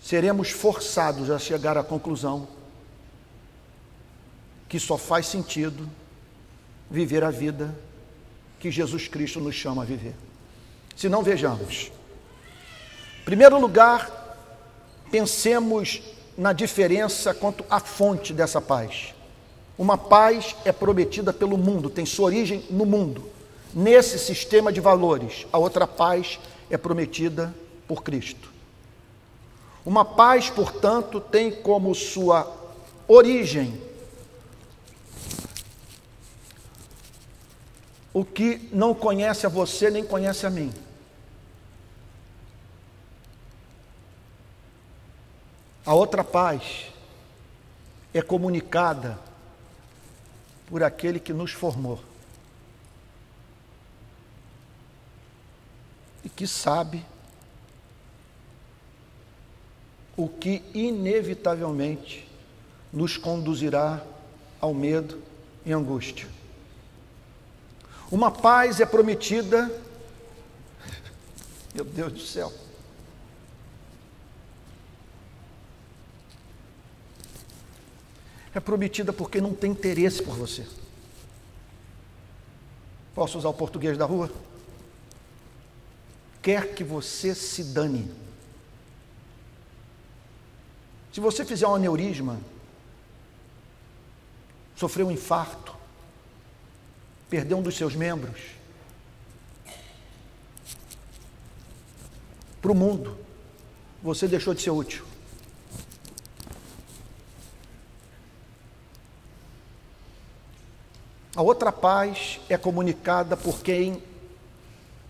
seremos 0.00 0.52
forçados 0.52 1.32
a 1.32 1.38
chegar 1.38 1.76
à 1.76 1.82
conclusão 1.82 2.46
que 4.68 4.78
só 4.78 4.96
faz 4.96 5.26
sentido 5.26 5.90
viver 6.88 7.24
a 7.24 7.30
vida 7.32 7.74
que 8.60 8.70
Jesus 8.70 9.08
Cristo 9.08 9.40
nos 9.40 9.56
chama 9.56 9.82
a 9.82 9.84
viver. 9.84 10.14
Se 10.94 11.08
não 11.08 11.24
vejamos. 11.24 11.90
Em 13.22 13.24
primeiro 13.24 13.58
lugar, 13.58 14.36
pensemos 15.10 16.00
na 16.38 16.52
diferença 16.52 17.34
quanto 17.34 17.64
à 17.68 17.80
fonte 17.80 18.32
dessa 18.32 18.60
paz. 18.60 19.12
Uma 19.80 19.96
paz 19.96 20.54
é 20.62 20.72
prometida 20.72 21.32
pelo 21.32 21.56
mundo, 21.56 21.88
tem 21.88 22.04
sua 22.04 22.26
origem 22.26 22.62
no 22.68 22.84
mundo. 22.84 23.30
Nesse 23.72 24.18
sistema 24.18 24.70
de 24.70 24.78
valores, 24.78 25.46
a 25.50 25.56
outra 25.56 25.86
paz 25.86 26.38
é 26.68 26.76
prometida 26.76 27.54
por 27.88 28.02
Cristo. 28.02 28.52
Uma 29.86 30.04
paz, 30.04 30.50
portanto, 30.50 31.18
tem 31.18 31.50
como 31.50 31.94
sua 31.94 32.54
origem 33.08 33.80
o 38.12 38.22
que 38.22 38.68
não 38.74 38.92
conhece 38.92 39.46
a 39.46 39.48
você 39.48 39.90
nem 39.90 40.04
conhece 40.04 40.44
a 40.44 40.50
mim. 40.50 40.70
A 45.86 45.94
outra 45.94 46.22
paz 46.22 46.92
é 48.12 48.20
comunicada 48.20 49.29
por 50.70 50.84
aquele 50.84 51.18
que 51.18 51.32
nos 51.32 51.50
formou 51.50 52.00
e 56.24 56.28
que 56.28 56.46
sabe 56.46 57.04
o 60.16 60.28
que 60.28 60.62
inevitavelmente 60.72 62.28
nos 62.92 63.16
conduzirá 63.16 64.04
ao 64.60 64.72
medo 64.72 65.20
e 65.64 65.72
angústia. 65.72 66.28
Uma 68.10 68.30
paz 68.30 68.80
é 68.80 68.86
prometida, 68.86 69.70
meu 71.74 71.84
Deus 71.84 72.12
do 72.12 72.20
céu. 72.20 72.52
É 78.54 78.60
prometida 78.60 79.12
porque 79.12 79.40
não 79.40 79.54
tem 79.54 79.70
interesse 79.70 80.22
por 80.22 80.34
você. 80.34 80.66
Posso 83.14 83.38
usar 83.38 83.48
o 83.48 83.54
português 83.54 83.96
da 83.96 84.04
rua? 84.04 84.30
Quer 86.42 86.74
que 86.74 86.82
você 86.82 87.34
se 87.34 87.62
dane. 87.62 88.10
Se 91.12 91.20
você 91.20 91.44
fizer 91.44 91.66
um 91.66 91.74
aneurisma, 91.74 92.40
sofrer 94.76 95.04
um 95.04 95.10
infarto, 95.10 95.76
perder 97.28 97.54
um 97.54 97.62
dos 97.62 97.76
seus 97.76 97.94
membros, 97.94 98.40
para 102.62 102.72
o 102.72 102.74
mundo, 102.74 103.18
você 104.02 104.28
deixou 104.28 104.54
de 104.54 104.62
ser 104.62 104.70
útil. 104.70 105.09
A 111.40 111.42
outra 111.42 111.72
paz 111.72 112.38
é 112.50 112.58
comunicada 112.58 113.34
por 113.34 113.62
quem 113.62 114.02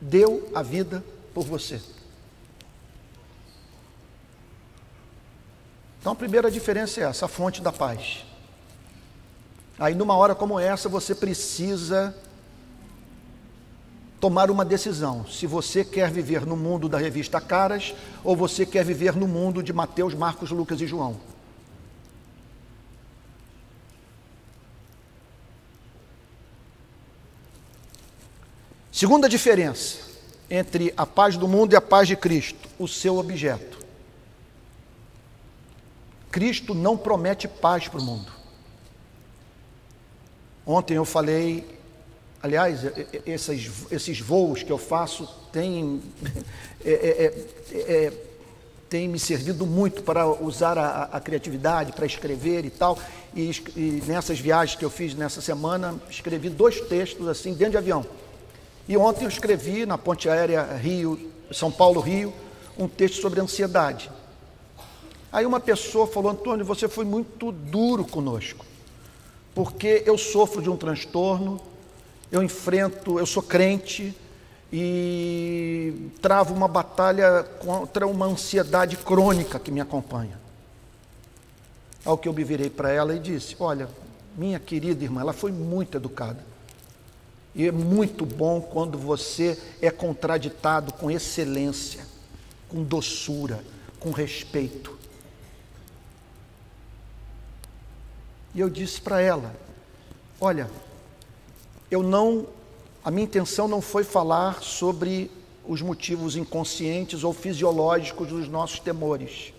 deu 0.00 0.48
a 0.54 0.62
vida 0.62 1.02
por 1.34 1.44
você. 1.44 1.82
Então 5.98 6.12
a 6.12 6.14
primeira 6.14 6.48
diferença 6.48 7.00
é 7.00 7.02
essa, 7.02 7.24
a 7.24 7.28
fonte 7.28 7.60
da 7.60 7.72
paz. 7.72 8.24
Aí 9.76 9.92
numa 9.92 10.14
hora 10.14 10.32
como 10.32 10.60
essa 10.60 10.88
você 10.88 11.16
precisa 11.16 12.16
tomar 14.20 14.52
uma 14.52 14.64
decisão, 14.64 15.26
se 15.26 15.48
você 15.48 15.84
quer 15.84 16.12
viver 16.12 16.46
no 16.46 16.56
mundo 16.56 16.88
da 16.88 16.96
revista 16.96 17.40
Caras 17.40 17.92
ou 18.22 18.36
você 18.36 18.64
quer 18.64 18.84
viver 18.84 19.16
no 19.16 19.26
mundo 19.26 19.64
de 19.64 19.72
Mateus, 19.72 20.14
Marcos, 20.14 20.52
Lucas 20.52 20.80
e 20.80 20.86
João. 20.86 21.16
Segunda 29.00 29.30
diferença 29.30 29.96
entre 30.50 30.92
a 30.94 31.06
paz 31.06 31.34
do 31.34 31.48
mundo 31.48 31.72
e 31.72 31.76
a 31.76 31.80
paz 31.80 32.06
de 32.06 32.14
Cristo, 32.14 32.68
o 32.78 32.86
seu 32.86 33.16
objeto. 33.16 33.78
Cristo 36.30 36.74
não 36.74 36.98
promete 36.98 37.48
paz 37.48 37.88
para 37.88 37.98
o 37.98 38.02
mundo. 38.02 38.30
Ontem 40.66 40.98
eu 40.98 41.06
falei, 41.06 41.66
aliás, 42.42 42.80
esses, 43.24 43.70
esses 43.90 44.20
voos 44.20 44.62
que 44.62 44.70
eu 44.70 44.76
faço 44.76 45.26
têm, 45.50 46.02
é, 46.84 46.92
é, 46.92 47.24
é, 47.72 47.78
é, 47.78 48.12
têm 48.90 49.08
me 49.08 49.18
servido 49.18 49.64
muito 49.64 50.02
para 50.02 50.26
usar 50.26 50.76
a, 50.76 51.04
a 51.04 51.18
criatividade, 51.20 51.92
para 51.92 52.04
escrever 52.04 52.66
e 52.66 52.70
tal. 52.70 52.98
E, 53.34 53.50
e, 53.74 54.02
nessas 54.06 54.38
viagens 54.38 54.78
que 54.78 54.84
eu 54.84 54.90
fiz 54.90 55.14
nessa 55.14 55.40
semana, 55.40 55.98
escrevi 56.10 56.50
dois 56.50 56.82
textos 56.82 57.26
assim 57.26 57.54
dentro 57.54 57.70
de 57.70 57.78
avião. 57.78 58.04
E 58.90 58.96
ontem 58.96 59.24
eu 59.24 59.28
escrevi 59.28 59.86
na 59.86 59.96
ponte 59.96 60.28
aérea 60.28 60.64
Rio, 60.64 61.30
São 61.52 61.70
Paulo 61.70 62.00
Rio, 62.00 62.34
um 62.76 62.88
texto 62.88 63.22
sobre 63.22 63.40
ansiedade. 63.40 64.10
Aí 65.30 65.46
uma 65.46 65.60
pessoa 65.60 66.08
falou: 66.08 66.32
Antônio, 66.32 66.64
você 66.64 66.88
foi 66.88 67.04
muito 67.04 67.52
duro 67.52 68.04
conosco 68.04 68.66
porque 69.54 70.02
eu 70.06 70.16
sofro 70.16 70.60
de 70.60 70.68
um 70.68 70.76
transtorno, 70.76 71.60
eu 72.32 72.42
enfrento, 72.42 73.18
eu 73.18 73.26
sou 73.26 73.42
crente 73.42 74.12
e 74.72 76.10
travo 76.20 76.52
uma 76.52 76.66
batalha 76.66 77.44
contra 77.60 78.06
uma 78.08 78.26
ansiedade 78.26 78.96
crônica 78.96 79.58
que 79.60 79.70
me 79.70 79.80
acompanha. 79.80 80.36
Ao 82.04 82.18
que 82.18 82.28
eu 82.28 82.32
me 82.32 82.42
virei 82.42 82.70
para 82.70 82.90
ela 82.90 83.14
e 83.14 83.20
disse: 83.20 83.54
Olha, 83.60 83.88
minha 84.36 84.58
querida 84.58 85.04
irmã, 85.04 85.20
ela 85.20 85.32
foi 85.32 85.52
muito 85.52 85.96
educada. 85.96 86.49
E 87.60 87.66
é 87.66 87.70
muito 87.70 88.24
bom 88.24 88.58
quando 88.58 88.96
você 88.96 89.58
é 89.82 89.90
contraditado 89.90 90.94
com 90.94 91.10
excelência, 91.10 92.06
com 92.70 92.82
doçura, 92.82 93.62
com 93.98 94.12
respeito. 94.12 94.98
E 98.54 98.60
eu 98.60 98.70
disse 98.70 98.98
para 98.98 99.20
ela: 99.20 99.54
Olha, 100.40 100.70
eu 101.90 102.02
não, 102.02 102.46
a 103.04 103.10
minha 103.10 103.24
intenção 103.24 103.68
não 103.68 103.82
foi 103.82 104.04
falar 104.04 104.62
sobre 104.62 105.30
os 105.68 105.82
motivos 105.82 106.36
inconscientes 106.36 107.24
ou 107.24 107.34
fisiológicos 107.34 108.28
dos 108.28 108.48
nossos 108.48 108.80
temores. 108.80 109.52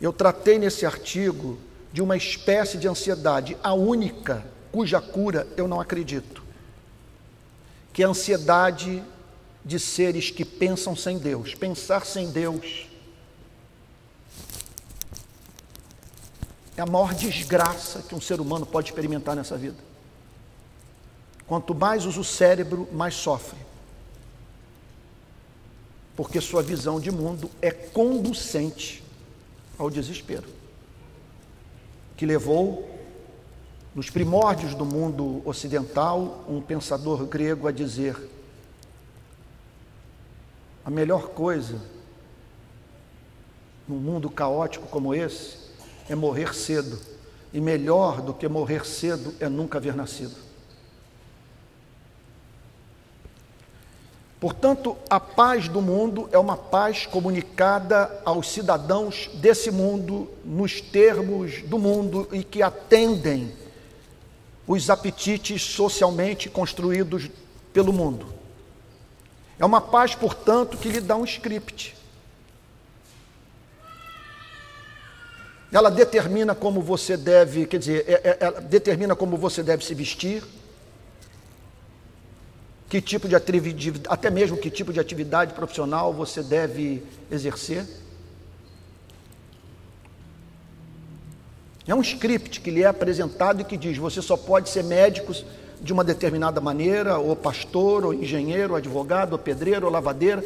Eu 0.00 0.14
tratei 0.14 0.58
nesse 0.58 0.86
artigo 0.86 1.58
de 1.92 2.00
uma 2.00 2.16
espécie 2.16 2.78
de 2.78 2.88
ansiedade, 2.88 3.54
a 3.62 3.74
única 3.74 4.42
cuja 4.72 5.00
cura 5.00 5.46
eu 5.56 5.68
não 5.68 5.80
acredito, 5.80 6.42
que 7.92 8.02
a 8.02 8.08
ansiedade 8.08 9.04
de 9.64 9.78
seres 9.78 10.30
que 10.30 10.44
pensam 10.44 10.96
sem 10.96 11.18
Deus. 11.18 11.54
Pensar 11.54 12.04
sem 12.04 12.30
Deus 12.30 12.88
É 16.76 16.80
a 16.80 16.86
maior 16.86 17.14
desgraça 17.14 18.02
que 18.02 18.14
um 18.14 18.20
ser 18.20 18.40
humano 18.40 18.64
pode 18.64 18.88
experimentar 18.88 19.36
nessa 19.36 19.56
vida. 19.56 19.76
Quanto 21.46 21.74
mais 21.74 22.06
usa 22.06 22.20
o 22.20 22.24
cérebro, 22.24 22.88
mais 22.92 23.14
sofre. 23.14 23.58
Porque 26.16 26.40
sua 26.40 26.62
visão 26.62 26.98
de 26.98 27.10
mundo 27.10 27.50
é 27.60 27.70
conducente 27.70 29.02
ao 29.78 29.90
desespero. 29.90 30.48
Que 32.16 32.24
levou, 32.24 32.91
nos 33.94 34.08
primórdios 34.08 34.74
do 34.74 34.84
mundo 34.84 35.42
ocidental, 35.44 36.44
um 36.48 36.60
pensador 36.60 37.26
grego 37.26 37.68
a 37.68 37.72
dizer: 37.72 38.16
a 40.84 40.90
melhor 40.90 41.28
coisa 41.28 41.78
num 43.86 43.98
mundo 43.98 44.30
caótico 44.30 44.86
como 44.86 45.14
esse 45.14 45.56
é 46.08 46.14
morrer 46.14 46.54
cedo, 46.54 46.98
e 47.52 47.60
melhor 47.60 48.22
do 48.22 48.32
que 48.32 48.48
morrer 48.48 48.86
cedo 48.86 49.34
é 49.38 49.48
nunca 49.48 49.78
haver 49.78 49.94
nascido. 49.94 50.36
Portanto, 54.40 54.96
a 55.08 55.20
paz 55.20 55.68
do 55.68 55.80
mundo 55.80 56.28
é 56.32 56.38
uma 56.38 56.56
paz 56.56 57.06
comunicada 57.06 58.20
aos 58.24 58.50
cidadãos 58.50 59.30
desse 59.34 59.70
mundo, 59.70 60.28
nos 60.44 60.80
termos 60.80 61.62
do 61.62 61.78
mundo 61.78 62.26
e 62.32 62.42
que 62.42 62.60
atendem 62.60 63.52
os 64.66 64.88
apetites 64.90 65.62
socialmente 65.62 66.48
construídos 66.48 67.30
pelo 67.72 67.92
mundo. 67.92 68.26
É 69.58 69.64
uma 69.64 69.80
paz, 69.80 70.14
portanto, 70.14 70.76
que 70.76 70.88
lhe 70.88 71.00
dá 71.00 71.16
um 71.16 71.24
script. 71.24 71.96
ela 75.72 75.90
determina 75.90 76.54
como 76.54 76.82
você 76.82 77.16
deve, 77.16 77.66
quer 77.66 77.78
dizer, 77.78 78.04
é, 78.06 78.12
é, 78.12 78.36
ela 78.40 78.60
determina 78.60 79.16
como 79.16 79.38
você 79.38 79.62
deve 79.62 79.82
se 79.82 79.94
vestir, 79.94 80.44
que 82.90 83.00
tipo 83.00 83.26
de 83.26 83.34
até 84.06 84.28
mesmo 84.28 84.58
que 84.58 84.70
tipo 84.70 84.92
de 84.92 85.00
atividade 85.00 85.54
profissional 85.54 86.12
você 86.12 86.42
deve 86.42 87.02
exercer. 87.30 87.86
É 91.86 91.94
um 91.94 92.00
script 92.00 92.60
que 92.60 92.70
lhe 92.70 92.82
é 92.82 92.86
apresentado 92.86 93.60
e 93.60 93.64
que 93.64 93.76
diz: 93.76 93.98
você 93.98 94.22
só 94.22 94.36
pode 94.36 94.68
ser 94.68 94.84
médico 94.84 95.32
de 95.80 95.92
uma 95.92 96.04
determinada 96.04 96.60
maneira, 96.60 97.18
ou 97.18 97.34
pastor, 97.34 98.04
ou 98.04 98.14
engenheiro, 98.14 98.72
ou 98.72 98.76
advogado, 98.76 99.32
ou 99.32 99.38
pedreiro, 99.38 99.86
ou 99.86 99.92
lavadeira. 99.92 100.42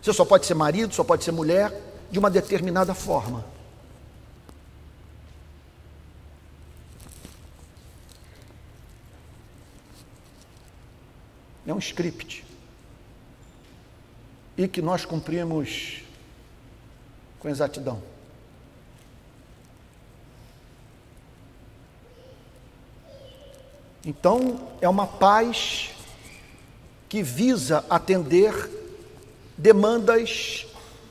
Você 0.00 0.12
só 0.12 0.24
pode 0.24 0.46
ser 0.46 0.54
marido, 0.54 0.94
só 0.94 1.04
pode 1.04 1.22
ser 1.22 1.32
mulher, 1.32 1.70
de 2.10 2.18
uma 2.18 2.30
determinada 2.30 2.94
forma. 2.94 3.44
É 11.66 11.74
um 11.74 11.78
script. 11.78 12.44
E 14.56 14.66
que 14.66 14.80
nós 14.80 15.04
cumprimos 15.04 16.02
com 17.38 17.48
exatidão. 17.48 18.02
Então, 24.04 24.68
é 24.80 24.88
uma 24.88 25.06
paz 25.06 25.90
que 27.08 27.22
visa 27.22 27.84
atender 27.90 28.54
demandas 29.58 30.66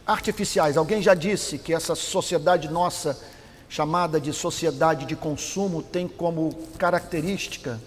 artificiais. 0.07 0.75
Alguém 0.75 1.01
já 1.01 1.13
disse 1.13 1.59
que 1.59 1.73
essa 1.73 1.93
sociedade 1.93 2.67
nossa, 2.67 3.19
chamada 3.67 4.19
de 4.19 4.33
sociedade 4.33 5.05
de 5.05 5.15
consumo, 5.15 5.83
tem 5.83 6.07
como 6.07 6.53
característica 6.77 7.79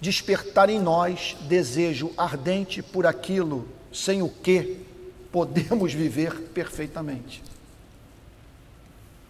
despertar 0.00 0.70
em 0.70 0.80
nós 0.80 1.36
desejo 1.42 2.12
ardente 2.16 2.80
por 2.80 3.06
aquilo 3.06 3.68
sem 3.92 4.22
o 4.22 4.28
que 4.28 4.86
podemos 5.32 5.92
viver 5.92 6.32
perfeitamente. 6.54 7.42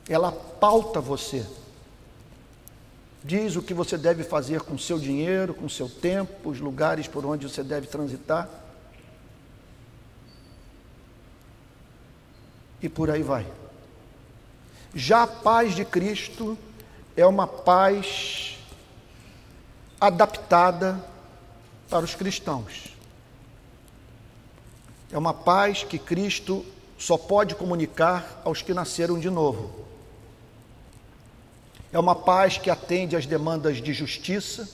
Ela 0.09 0.33
pauta 0.33 1.01
você. 1.01 1.45
Diz 3.23 3.55
o 3.55 3.63
que 3.63 3.75
você 3.75 3.99
deve 3.99 4.25
fazer 4.25 4.63
com 4.63 4.79
seu 4.79 4.99
dinheiro, 4.99 5.53
com 5.53 5.69
seu 5.69 5.89
tempo, 5.89 6.51
os 6.51 6.59
lugares 6.59 7.07
por 7.07 7.25
onde 7.27 7.49
você 7.49 7.63
deve 7.63 7.87
transitar. 7.87 8.49
E 12.83 12.89
por 12.89 13.11
aí 13.11 13.23
vai. 13.23 13.47
Já 14.95 15.25
a 15.25 15.27
paz 15.27 15.75
de 15.75 15.85
Cristo 15.85 16.57
é 17.15 17.27
uma 17.27 17.47
paz 17.47 18.59
adaptada 20.01 21.05
para 21.91 22.05
os 22.05 22.15
cristãos. 22.15 22.97
É 25.13 25.19
uma 25.19 25.35
paz 25.35 25.83
que 25.83 25.99
Cristo 25.99 26.65
só 26.97 27.19
pode 27.19 27.55
comunicar 27.55 28.41
aos 28.45 28.63
que 28.63 28.73
nasceram 28.73 29.19
de 29.19 29.29
novo. 29.29 29.90
É 31.93 31.99
uma 31.99 32.15
paz 32.15 32.59
que 32.59 32.71
atende 32.71 33.17
às 33.17 33.27
demandas 33.27 33.79
de 33.79 33.93
justiça, 33.93 34.69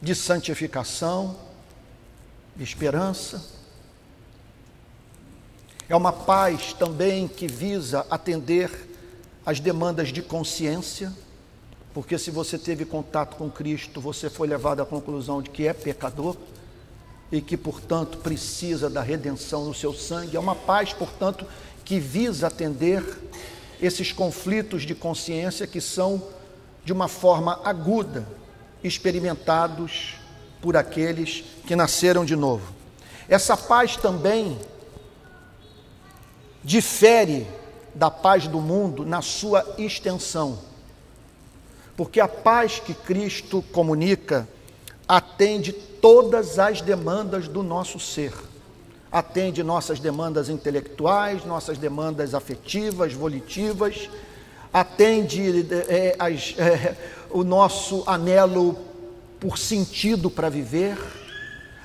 de 0.00 0.14
santificação, 0.14 1.36
de 2.56 2.64
esperança. 2.64 3.44
É 5.88 5.94
uma 5.94 6.12
paz 6.12 6.72
também 6.72 7.28
que 7.28 7.46
visa 7.46 8.06
atender 8.10 8.88
às 9.44 9.60
demandas 9.60 10.08
de 10.08 10.22
consciência 10.22 11.12
porque 11.94 12.18
se 12.18 12.30
você 12.30 12.58
teve 12.58 12.84
contato 12.84 13.36
com 13.36 13.50
Cristo, 13.50 14.00
você 14.00 14.30
foi 14.30 14.48
levado 14.48 14.80
à 14.80 14.86
conclusão 14.86 15.42
de 15.42 15.50
que 15.50 15.66
é 15.66 15.74
pecador 15.74 16.36
e 17.30 17.40
que, 17.40 17.56
portanto, 17.56 18.18
precisa 18.18 18.88
da 18.88 19.02
redenção 19.02 19.66
no 19.66 19.74
seu 19.74 19.92
sangue. 19.92 20.36
É 20.36 20.40
uma 20.40 20.54
paz, 20.54 20.92
portanto, 20.92 21.46
que 21.84 21.98
visa 21.98 22.46
atender 22.46 23.04
esses 23.82 24.12
conflitos 24.12 24.84
de 24.84 24.94
consciência 24.94 25.66
que 25.66 25.80
são, 25.80 26.22
de 26.84 26.92
uma 26.92 27.08
forma 27.08 27.60
aguda, 27.64 28.26
experimentados 28.82 30.14
por 30.62 30.76
aqueles 30.76 31.44
que 31.66 31.76
nasceram 31.76 32.24
de 32.24 32.36
novo. 32.36 32.72
Essa 33.28 33.56
paz 33.56 33.96
também 33.96 34.58
difere 36.64 37.46
da 37.94 38.10
paz 38.10 38.46
do 38.46 38.60
mundo 38.60 39.04
na 39.04 39.20
sua 39.20 39.74
extensão 39.76 40.72
porque 41.96 42.20
a 42.20 42.28
paz 42.28 42.80
que 42.80 42.94
Cristo 42.94 43.62
comunica 43.72 44.48
atende 45.06 45.72
todas 45.72 46.58
as 46.58 46.80
demandas 46.80 47.48
do 47.48 47.62
nosso 47.62 48.00
ser. 48.00 48.32
Atende 49.12 49.62
nossas 49.62 50.00
demandas 50.00 50.48
intelectuais, 50.48 51.44
nossas 51.44 51.76
demandas 51.76 52.34
afetivas, 52.34 53.12
volitivas, 53.12 54.08
atende 54.72 55.66
é, 55.88 56.16
as, 56.18 56.54
é, 56.58 56.96
o 57.30 57.44
nosso 57.44 58.02
anelo 58.06 58.76
por 59.38 59.58
sentido 59.58 60.30
para 60.30 60.48
viver, 60.48 60.96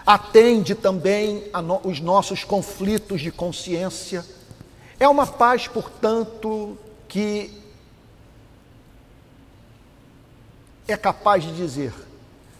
atende 0.06 0.74
também 0.74 1.52
no, 1.64 1.82
os 1.84 2.00
nossos 2.00 2.44
conflitos 2.44 3.20
de 3.20 3.32
consciência. 3.32 4.24
É 5.00 5.08
uma 5.08 5.28
paz, 5.28 5.68
portanto, 5.68 6.78
que 7.08 7.52
é 10.88 10.96
capaz 10.96 11.44
de 11.44 11.52
dizer: 11.54 11.94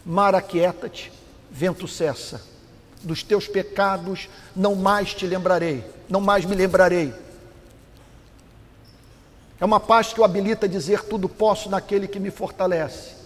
Mar 0.04 0.34
aquieta-te, 0.34 1.12
vento 1.50 1.88
cessa, 1.88 2.42
dos 3.02 3.22
teus 3.22 3.46
pecados 3.46 4.28
não 4.54 4.74
mais 4.74 5.14
te 5.14 5.26
lembrarei, 5.26 5.84
não 6.08 6.20
mais 6.20 6.44
me 6.44 6.54
lembrarei. 6.54 7.12
É 9.60 9.64
uma 9.64 9.80
paz 9.80 10.12
que 10.12 10.20
o 10.20 10.24
habilita 10.24 10.66
a 10.66 10.68
dizer: 10.68 11.02
Tudo 11.04 11.28
posso 11.28 11.68
naquele 11.68 12.06
que 12.06 12.20
me 12.20 12.30
fortalece. 12.30 13.16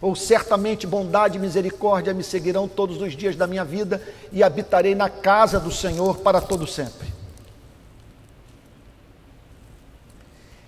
Ou 0.00 0.14
certamente 0.14 0.86
bondade 0.86 1.38
e 1.38 1.40
misericórdia 1.40 2.14
me 2.14 2.22
seguirão 2.22 2.68
todos 2.68 3.02
os 3.02 3.16
dias 3.16 3.34
da 3.34 3.46
minha 3.46 3.64
vida 3.64 4.00
e 4.30 4.42
habitarei 4.42 4.94
na 4.94 5.08
casa 5.10 5.58
do 5.58 5.72
Senhor 5.72 6.18
para 6.18 6.40
todo 6.40 6.66
sempre. 6.66 7.08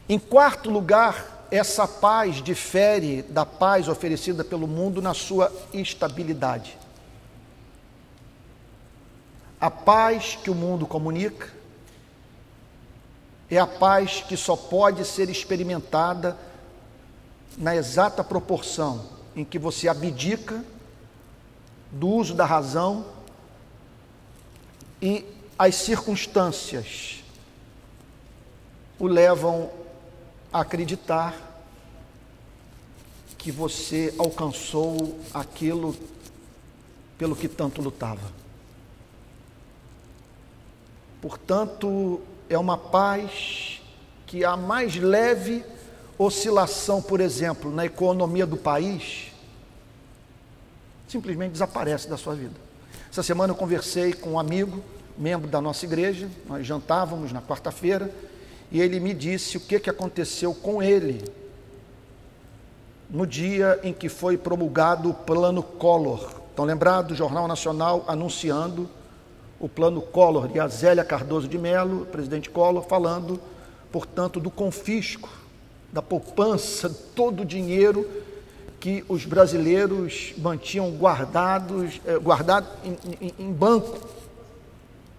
Em 0.09 0.19
quarto 0.19 0.69
lugar, 0.69 1.47
essa 1.53 1.87
paz 1.87 2.43
difere 2.43 3.23
da 3.23 3.47
paz 3.47 3.87
oferecida 3.87 4.43
pelo 4.43 4.67
mundo 4.67 5.01
na 5.01 5.15
sua 5.15 5.53
estabilidade. 5.73 6.80
A 9.61 9.71
paz 9.71 10.39
que 10.43 10.51
o 10.51 10.55
mundo 10.55 10.87
comunica 10.87 11.53
é 13.51 13.59
a 13.59 13.67
paz 13.67 14.25
que 14.27 14.37
só 14.37 14.57
pode 14.57 15.05
ser 15.05 15.29
experimentada 15.29 16.39
na 17.59 17.77
exata 17.77 18.25
proporção 18.25 19.05
em 19.37 19.45
que 19.45 19.59
você 19.59 19.89
abdica 19.89 20.65
do 21.91 22.09
uso 22.09 22.35
da 22.35 22.47
razão 22.47 23.05
e 25.03 25.27
as 25.59 25.75
circunstâncias 25.75 27.23
o 28.99 29.07
levam 29.07 29.71
acreditar 30.53 31.35
que 33.37 33.51
você 33.51 34.15
alcançou 34.19 35.19
aquilo 35.33 35.97
pelo 37.17 37.35
que 37.35 37.49
tanto 37.49 37.81
lutava. 37.81 38.41
Portanto, 41.21 42.21
é 42.49 42.59
uma 42.59 42.79
paz 42.79 43.81
que 44.27 44.45
a 44.45 44.57
mais 44.57 44.97
leve 44.97 45.65
oscilação, 46.19 47.01
por 47.01 47.21
exemplo, 47.21 47.71
na 47.71 47.85
economia 47.85 48.47
do 48.47 48.57
país, 48.57 49.33
simplesmente 51.09 51.53
desaparece 51.53 52.09
da 52.09 52.17
sua 52.17 52.35
vida. 52.35 52.55
Essa 53.11 53.23
semana 53.23 53.53
eu 53.53 53.57
conversei 53.57 54.13
com 54.13 54.33
um 54.33 54.39
amigo, 54.39 54.83
membro 55.19 55.49
da 55.49 55.61
nossa 55.61 55.85
igreja, 55.85 56.29
nós 56.47 56.67
jantávamos 56.67 57.33
na 57.33 57.43
quarta-feira, 57.43 58.11
e 58.71 58.81
ele 58.81 59.01
me 59.01 59.13
disse 59.13 59.57
o 59.57 59.61
que, 59.61 59.81
que 59.81 59.91
aconteceu 59.91 60.55
com 60.55 60.83
ele 60.83 61.25
no 63.09 63.27
dia 63.27 63.81
em 63.83 63.93
que 63.93 64.09
foi 64.09 64.39
promulgado 64.39 65.11
o 65.11 65.15
plano 65.15 65.63
Collor. 65.63 66.41
Estão 66.51 66.65
lembrados 66.65 67.09
do 67.09 67.17
Jornal 67.17 67.49
Nacional 67.49 68.05
anunciando 68.07 68.89
o 69.61 69.69
plano 69.69 70.01
Collor 70.01 70.49
de 70.49 70.59
Azélia 70.59 71.05
Cardoso 71.05 71.47
de 71.47 71.59
Mello, 71.59 72.07
presidente 72.07 72.51
Collor, 72.51 72.83
falando, 72.83 73.39
portanto, 73.93 74.41
do 74.41 74.51
confisco, 74.51 75.29
da 75.93 76.01
poupança, 76.01 76.89
todo 77.15 77.43
o 77.43 77.45
dinheiro 77.45 78.09
que 78.81 79.05
os 79.09 79.27
brasileiros 79.27 80.33
mantinham 80.39 80.91
guardados, 80.93 82.01
eh, 82.07 82.19
guardado 82.19 82.67
em, 82.83 82.97
em, 83.21 83.35
em 83.39 83.53
banco 83.53 83.99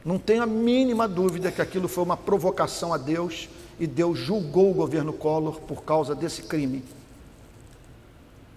não 0.03 0.17
tenho 0.17 0.41
a 0.41 0.47
mínima 0.47 1.07
dúvida 1.07 1.51
que 1.51 1.61
aquilo 1.61 1.87
foi 1.87 2.03
uma 2.03 2.17
provocação 2.17 2.93
a 2.93 2.97
Deus 2.97 3.47
e 3.79 3.85
Deus 3.85 4.17
julgou 4.17 4.71
o 4.71 4.73
governo 4.73 5.13
Collor 5.13 5.59
por 5.61 5.83
causa 5.83 6.15
desse 6.15 6.43
crime. 6.43 6.83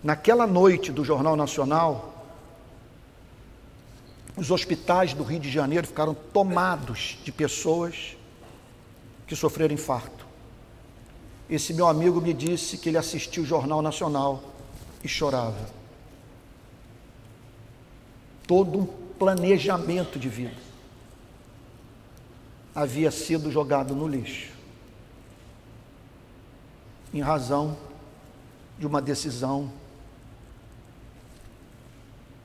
Naquela 0.03 0.47
noite 0.47 0.91
do 0.91 1.05
Jornal 1.05 1.37
Nacional, 1.37 2.14
os 4.37 4.51
hospitais 4.51 5.15
do 5.15 5.23
Rio 5.23 5.39
de 5.39 5.51
Janeiro 5.51 5.87
ficaram 5.87 6.15
tomados 6.15 7.19
de 7.23 7.31
pessoas 7.31 8.17
que 9.27 9.37
sofreram 9.37 9.75
infarto. 9.75 10.27
Esse 11.49 11.73
meu 11.73 11.87
amigo 11.87 12.21
me 12.21 12.33
disse 12.33 12.79
que 12.79 12.89
ele 12.89 12.99
assistiu 12.99 13.43
o 13.43 13.47
Jornal 13.47 13.81
Nacional 13.81 14.43
e 15.03 15.09
chorava. 15.09 15.69
Todo 18.47 18.81
um 18.81 18.87
planejamento 18.87 20.19
de 20.19 20.29
vida 20.29 20.57
havia 22.75 23.11
sido 23.11 23.53
jogado 23.53 23.95
no 23.95 24.09
lixo, 24.09 24.53
em 27.13 27.21
razão 27.21 27.77
de 28.79 28.87
uma 28.87 29.01
decisão 29.01 29.71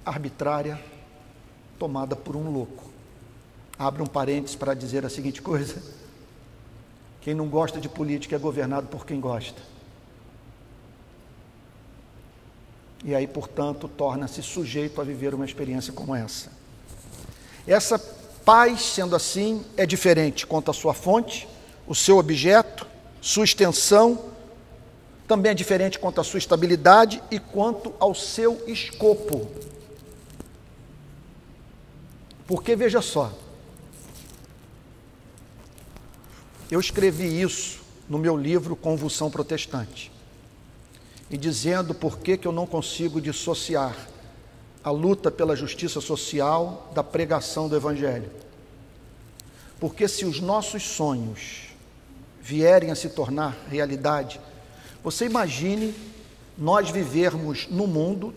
arbitrária 0.06 0.80
tomada 1.80 2.16
por 2.16 2.36
um 2.36 2.52
louco. 2.52 2.84
Abra 3.78 4.04
um 4.04 4.08
parênteses 4.08 4.56
para 4.56 4.74
dizer 4.74 5.06
a 5.06 5.10
seguinte 5.10 5.42
coisa: 5.42 5.82
quem 7.22 7.34
não 7.34 7.48
gosta 7.48 7.80
de 7.80 7.88
política 7.88 8.36
é 8.36 8.40
governado 8.40 8.88
por 8.88 9.06
quem 9.06 9.20
gosta. 9.20 9.62
E 13.04 13.16
aí, 13.16 13.26
portanto, 13.26 13.88
torna-se 13.88 14.44
sujeito 14.44 15.00
a 15.00 15.06
viver 15.06 15.34
uma 15.34 15.46
experiência 15.46 15.94
como 15.94 16.14
essa. 16.14 16.52
Essa 17.66 17.98
paz, 18.44 18.82
sendo 18.82 19.16
assim, 19.16 19.64
é 19.78 19.86
diferente 19.86 20.46
quanto 20.46 20.70
à 20.70 20.74
sua 20.74 20.94
fonte, 20.94 21.48
o 21.88 21.96
seu 21.96 22.18
objeto, 22.18 22.86
sua 23.22 23.46
extensão, 23.46 24.26
também 25.28 25.52
é 25.52 25.56
diferente 25.56 25.98
quanto 25.98 26.20
à 26.20 26.24
sua 26.24 26.40
estabilidade 26.40 27.22
e 27.32 27.40
quanto 27.40 27.94
ao 28.00 28.14
seu 28.14 28.62
escopo. 28.68 29.48
Porque 32.50 32.76
veja 32.76 33.00
só, 33.00 33.32
eu 36.72 36.80
escrevi 36.80 37.40
isso 37.40 37.80
no 38.10 38.18
meu 38.18 38.36
livro 38.36 38.76
Convulsão 38.76 39.30
Protestante, 39.30 40.12
e 41.30 41.38
dizendo 41.38 41.94
por 41.94 42.18
que, 42.18 42.36
que 42.38 42.48
eu 42.48 42.52
não 42.52 42.66
consigo 42.66 43.22
dissociar 43.22 43.96
a 44.84 44.90
luta 44.90 45.30
pela 45.30 45.56
justiça 45.56 46.02
social 46.02 46.92
da 46.96 47.04
pregação 47.04 47.70
do 47.70 47.76
Evangelho. 47.76 48.32
Porque 49.80 50.08
se 50.08 50.26
os 50.26 50.40
nossos 50.40 50.82
sonhos 50.82 51.68
vierem 52.42 52.90
a 52.90 52.96
se 52.96 53.10
tornar 53.10 53.56
realidade, 53.70 54.42
você 55.04 55.26
imagine 55.26 55.94
nós 56.58 56.90
vivermos 56.90 57.68
no 57.70 57.86
mundo, 57.86 58.34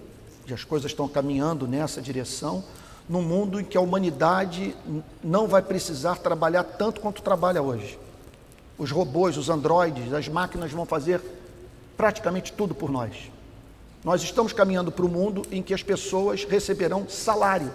e 0.46 0.52
as 0.52 0.64
coisas 0.64 0.90
estão 0.90 1.08
caminhando 1.08 1.66
nessa 1.66 2.02
direção, 2.02 2.62
num 3.12 3.20
mundo 3.20 3.60
em 3.60 3.64
que 3.64 3.76
a 3.76 3.80
humanidade 3.82 4.74
não 5.22 5.46
vai 5.46 5.60
precisar 5.60 6.16
trabalhar 6.16 6.64
tanto 6.64 6.98
quanto 6.98 7.20
trabalha 7.20 7.60
hoje. 7.60 7.98
Os 8.78 8.90
robôs, 8.90 9.36
os 9.36 9.50
androides, 9.50 10.14
as 10.14 10.28
máquinas 10.28 10.72
vão 10.72 10.86
fazer 10.86 11.20
praticamente 11.94 12.54
tudo 12.54 12.74
por 12.74 12.90
nós. 12.90 13.30
Nós 14.02 14.22
estamos 14.22 14.54
caminhando 14.54 14.90
para 14.90 15.04
o 15.04 15.10
mundo 15.10 15.42
em 15.50 15.62
que 15.62 15.74
as 15.74 15.82
pessoas 15.82 16.44
receberão 16.44 17.06
salário, 17.06 17.70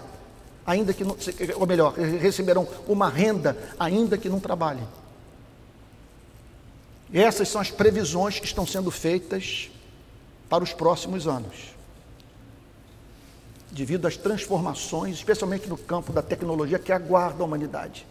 ainda 0.66 0.92
que 0.92 1.04
não, 1.04 1.16
ou 1.54 1.66
melhor, 1.68 1.94
receberão 1.94 2.66
uma 2.88 3.08
renda, 3.08 3.56
ainda 3.78 4.18
que 4.18 4.28
não 4.28 4.40
trabalhem. 4.40 4.88
Essas 7.14 7.48
são 7.48 7.60
as 7.60 7.70
previsões 7.70 8.40
que 8.40 8.46
estão 8.46 8.66
sendo 8.66 8.90
feitas 8.90 9.70
para 10.48 10.64
os 10.64 10.72
próximos 10.72 11.28
anos 11.28 11.77
devido 13.70 14.06
às 14.06 14.16
transformações, 14.16 15.16
especialmente 15.16 15.68
no 15.68 15.76
campo 15.76 16.12
da 16.12 16.22
tecnologia 16.22 16.78
que 16.78 16.92
aguarda 16.92 17.42
a 17.42 17.46
humanidade. 17.46 18.06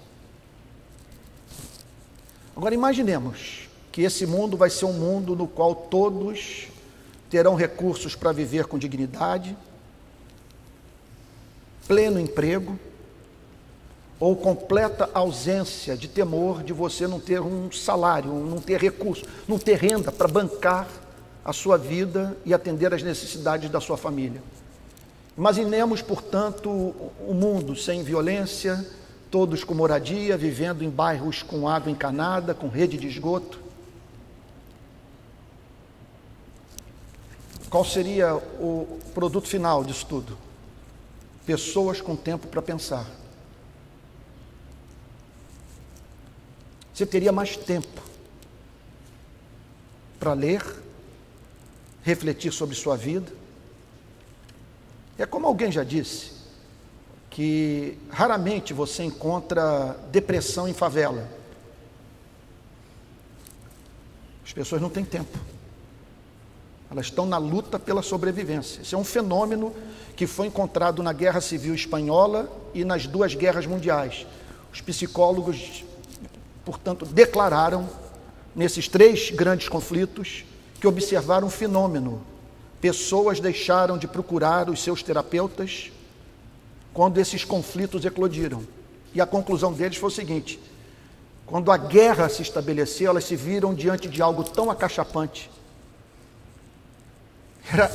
Agora 2.55 2.73
imaginemos 2.73 3.67
que 3.91 4.01
esse 4.01 4.25
mundo 4.25 4.57
vai 4.57 4.69
ser 4.69 4.85
um 4.85 4.93
mundo 4.93 5.35
no 5.35 5.47
qual 5.47 5.75
todos 5.75 6.67
terão 7.29 7.55
recursos 7.55 8.15
para 8.15 8.31
viver 8.31 8.65
com 8.65 8.77
dignidade, 8.77 9.57
pleno 11.87 12.19
emprego, 12.19 12.79
ou 14.19 14.35
completa 14.35 15.09
ausência 15.13 15.95
de 15.95 16.07
temor 16.07 16.63
de 16.63 16.73
você 16.73 17.05
não 17.07 17.19
ter 17.19 17.39
um 17.39 17.71
salário, 17.71 18.33
não 18.33 18.59
ter 18.59 18.79
recurso, 18.81 19.25
não 19.47 19.59
ter 19.59 19.77
renda 19.77 20.11
para 20.11 20.27
bancar 20.27 20.87
a 21.45 21.53
sua 21.53 21.77
vida 21.77 22.35
e 22.43 22.53
atender 22.53 22.93
às 22.93 23.03
necessidades 23.03 23.69
da 23.69 23.79
sua 23.79 23.95
família. 23.95 24.41
Imaginemos, 25.37 26.01
portanto, 26.01 26.69
um 27.21 27.33
mundo 27.33 27.75
sem 27.75 28.01
violência, 28.01 28.83
todos 29.29 29.63
com 29.63 29.75
moradia, 29.75 30.35
vivendo 30.35 30.83
em 30.83 30.89
bairros 30.89 31.43
com 31.43 31.69
água 31.69 31.91
encanada, 31.91 32.55
com 32.55 32.67
rede 32.67 32.97
de 32.97 33.07
esgoto. 33.07 33.59
Qual 37.69 37.85
seria 37.85 38.35
o 38.35 38.99
produto 39.13 39.47
final 39.47 39.83
disso 39.83 40.07
tudo? 40.07 40.35
Pessoas 41.45 42.01
com 42.01 42.15
tempo 42.15 42.47
para 42.47 42.61
pensar. 42.61 43.05
Você 46.91 47.05
teria 47.05 47.31
mais 47.31 47.55
tempo 47.55 48.01
para 50.19 50.33
ler, 50.33 50.65
refletir 52.01 52.51
sobre 52.51 52.75
sua 52.75 52.97
vida, 52.97 53.31
é 55.17 55.25
como 55.25 55.47
alguém 55.47 55.71
já 55.71 55.83
disse, 55.83 56.31
que 57.29 57.97
raramente 58.09 58.73
você 58.73 59.03
encontra 59.03 59.97
depressão 60.11 60.67
em 60.67 60.73
favela. 60.73 61.27
As 64.45 64.53
pessoas 64.53 64.81
não 64.81 64.89
têm 64.89 65.03
tempo. 65.03 65.37
Elas 66.89 67.07
estão 67.07 67.25
na 67.25 67.37
luta 67.37 67.77
pela 67.77 68.01
sobrevivência. 68.01 68.81
Esse 68.81 68.95
é 68.95 68.97
um 68.97 69.03
fenômeno 69.03 69.73
que 70.15 70.25
foi 70.25 70.47
encontrado 70.47 71.03
na 71.03 71.11
Guerra 71.11 71.41
Civil 71.41 71.75
Espanhola 71.75 72.49
e 72.73 72.85
nas 72.85 73.05
duas 73.05 73.35
guerras 73.35 73.65
mundiais. 73.65 74.25
Os 74.71 74.81
psicólogos, 74.81 75.83
portanto, 76.63 77.05
declararam, 77.05 77.89
nesses 78.55 78.87
três 78.87 79.29
grandes 79.31 79.67
conflitos, 79.67 80.45
que 80.79 80.87
observaram 80.87 81.47
um 81.47 81.51
fenômeno 81.51 82.21
Pessoas 82.79 83.39
deixaram 83.39 83.97
de 83.97 84.07
procurar 84.07 84.69
os 84.69 84.81
seus 84.81 85.01
terapeutas 85.01 85.91
quando 86.93 87.17
esses 87.17 87.43
conflitos 87.43 88.05
eclodiram. 88.05 88.63
E 89.13 89.21
a 89.21 89.25
conclusão 89.25 89.73
deles 89.73 89.97
foi 89.97 90.09
o 90.09 90.13
seguinte: 90.13 90.59
quando 91.45 91.71
a 91.71 91.77
guerra 91.77 92.29
se 92.29 92.41
estabeleceu, 92.41 93.09
elas 93.09 93.23
se 93.23 93.35
viram 93.35 93.73
diante 93.73 94.07
de 94.07 94.21
algo 94.21 94.43
tão 94.43 94.69
acachapante. 94.69 95.49
Era, 97.71 97.91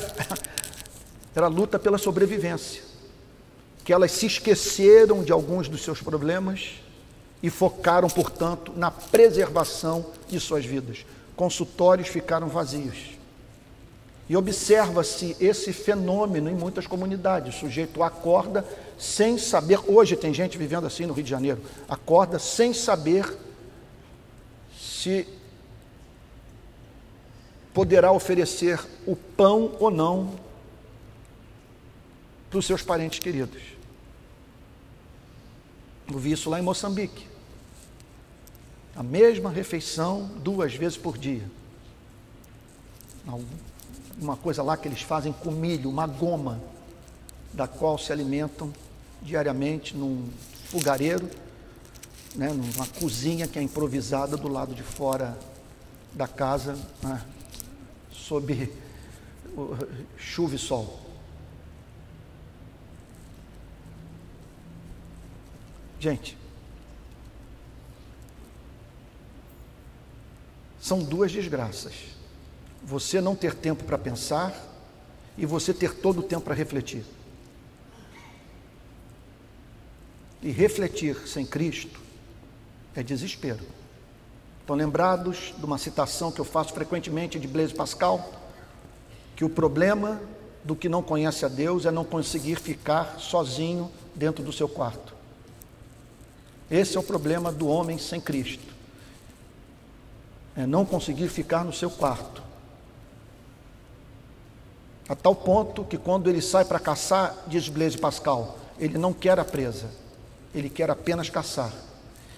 era 1.35 1.45
a 1.45 1.49
luta 1.49 1.79
pela 1.79 1.97
sobrevivência. 1.97 2.81
Que 3.85 3.93
elas 3.93 4.11
se 4.11 4.25
esqueceram 4.25 5.23
de 5.23 5.31
alguns 5.31 5.67
dos 5.67 5.83
seus 5.83 6.01
problemas 6.01 6.75
e 7.41 7.49
focaram, 7.49 8.09
portanto, 8.09 8.71
na 8.75 8.89
preservação 8.89 10.05
de 10.27 10.39
suas 10.39 10.65
vidas. 10.65 11.05
Consultórios 11.35 12.07
ficaram 12.07 12.47
vazios. 12.47 13.17
E 14.29 14.37
observa-se 14.37 15.35
esse 15.39 15.73
fenômeno 15.73 16.49
em 16.49 16.55
muitas 16.55 16.87
comunidades. 16.87 17.55
O 17.55 17.59
sujeito 17.59 18.01
acorda 18.01 18.65
sem 18.97 19.37
saber. 19.37 19.79
Hoje 19.85 20.15
tem 20.15 20.33
gente 20.33 20.57
vivendo 20.57 20.87
assim 20.87 21.05
no 21.05 21.13
Rio 21.13 21.23
de 21.23 21.29
Janeiro. 21.29 21.61
Acorda 21.89 22.39
sem 22.39 22.73
saber 22.73 23.37
se 24.79 25.27
poderá 27.73 28.11
oferecer 28.11 28.79
o 29.05 29.15
pão 29.15 29.75
ou 29.79 29.91
não 29.91 30.39
para 32.49 32.59
os 32.59 32.65
seus 32.65 32.81
parentes 32.81 33.19
queridos. 33.19 33.61
Eu 36.09 36.17
vi 36.17 36.31
isso 36.31 36.49
lá 36.49 36.59
em 36.59 36.63
Moçambique. 36.63 37.27
A 38.95 39.03
mesma 39.03 39.49
refeição 39.49 40.29
duas 40.37 40.73
vezes 40.75 40.97
por 40.97 41.17
dia 41.17 41.43
uma 44.19 44.37
coisa 44.37 44.61
lá 44.61 44.77
que 44.77 44.87
eles 44.87 45.01
fazem 45.01 45.33
com 45.33 45.51
milho, 45.51 45.89
uma 45.89 46.07
goma, 46.07 46.61
da 47.51 47.67
qual 47.67 47.97
se 47.97 48.11
alimentam 48.11 48.73
diariamente 49.21 49.95
num 49.95 50.29
fogareiro, 50.65 51.29
né, 52.35 52.49
numa 52.49 52.87
cozinha 52.99 53.47
que 53.47 53.59
é 53.59 53.61
improvisada 53.61 54.35
do 54.35 54.47
lado 54.47 54.73
de 54.73 54.83
fora 54.83 55.37
da 56.13 56.27
casa, 56.27 56.77
né, 57.01 57.23
sob 58.11 58.71
chuva 60.17 60.55
e 60.55 60.59
sol. 60.59 60.99
Gente, 65.99 66.37
são 70.81 71.01
duas 71.01 71.31
desgraças. 71.31 71.93
Você 72.83 73.21
não 73.21 73.35
ter 73.35 73.55
tempo 73.55 73.83
para 73.83 73.97
pensar 73.97 74.53
e 75.37 75.45
você 75.45 75.73
ter 75.73 75.95
todo 75.95 76.19
o 76.19 76.23
tempo 76.23 76.41
para 76.41 76.53
refletir. 76.53 77.03
E 80.41 80.51
refletir 80.51 81.15
sem 81.27 81.45
Cristo 81.45 81.99
é 82.95 83.01
desespero. 83.01 83.65
Estão 84.59 84.75
lembrados 84.75 85.53
de 85.57 85.65
uma 85.65 85.77
citação 85.77 86.31
que 86.31 86.39
eu 86.39 86.45
faço 86.45 86.73
frequentemente 86.73 87.39
de 87.39 87.47
Blaise 87.47 87.73
Pascal? 87.73 88.33
Que 89.35 89.43
o 89.43 89.49
problema 89.49 90.21
do 90.63 90.75
que 90.75 90.87
não 90.87 91.01
conhece 91.01 91.45
a 91.45 91.49
Deus 91.49 91.85
é 91.85 91.91
não 91.91 92.05
conseguir 92.05 92.57
ficar 92.59 93.19
sozinho 93.19 93.91
dentro 94.15 94.43
do 94.43 94.53
seu 94.53 94.67
quarto. 94.69 95.13
Esse 96.69 96.97
é 96.97 96.99
o 96.99 97.03
problema 97.03 97.51
do 97.51 97.67
homem 97.67 97.97
sem 97.97 98.21
Cristo. 98.21 98.73
É 100.55 100.65
não 100.65 100.85
conseguir 100.85 101.27
ficar 101.29 101.65
no 101.65 101.73
seu 101.73 101.89
quarto. 101.89 102.41
A 105.07 105.15
tal 105.15 105.35
ponto 105.35 105.83
que 105.83 105.97
quando 105.97 106.29
ele 106.29 106.41
sai 106.41 106.63
para 106.63 106.79
caçar, 106.79 107.43
diz 107.47 107.67
Blaise 107.67 107.97
Pascal, 107.97 108.57
ele 108.79 108.97
não 108.97 109.11
quer 109.11 109.37
a 109.37 109.45
presa, 109.45 109.89
ele 110.55 110.69
quer 110.69 110.89
apenas 110.89 111.29
caçar, 111.29 111.73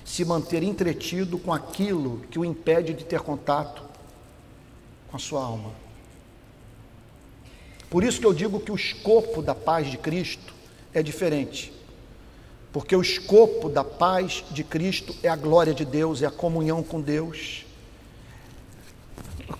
se 0.03 0.25
manter 0.25 0.63
entretido 0.63 1.37
com 1.37 1.53
aquilo 1.53 2.21
que 2.31 2.39
o 2.39 2.45
impede 2.45 2.93
de 2.93 3.05
ter 3.05 3.21
contato 3.21 3.83
com 5.09 5.17
a 5.17 5.19
sua 5.19 5.43
alma. 5.43 5.71
Por 7.89 8.03
isso 8.03 8.19
que 8.19 8.25
eu 8.25 8.33
digo 8.33 8.59
que 8.59 8.71
o 8.71 8.75
escopo 8.75 9.41
da 9.41 9.53
paz 9.53 9.89
de 9.89 9.97
Cristo 9.97 10.53
é 10.93 11.03
diferente. 11.03 11.71
Porque 12.73 12.95
o 12.95 13.01
escopo 13.01 13.69
da 13.69 13.83
paz 13.83 14.43
de 14.51 14.63
Cristo 14.63 15.15
é 15.23 15.29
a 15.29 15.35
glória 15.35 15.73
de 15.73 15.85
Deus, 15.85 16.21
é 16.21 16.25
a 16.25 16.31
comunhão 16.31 16.83
com 16.83 16.99
Deus. 16.99 17.65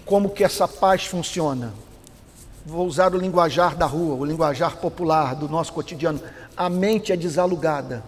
Como 0.03 0.32
que 0.32 0.43
essa 0.43 0.68
paz 0.68 1.06
funciona? 1.06 1.74
Vou 2.66 2.88
usar 2.88 3.13
o 3.13 3.18
linguajar 3.20 3.76
da 3.76 3.86
rua, 3.86 4.16
o 4.16 4.26
linguajar 4.26 4.78
popular 4.78 5.36
do 5.36 5.47
nosso 5.47 5.72
cotidiano. 5.72 6.20
A 6.57 6.68
mente 6.68 7.11
é 7.11 7.16
desalugada. 7.16 8.03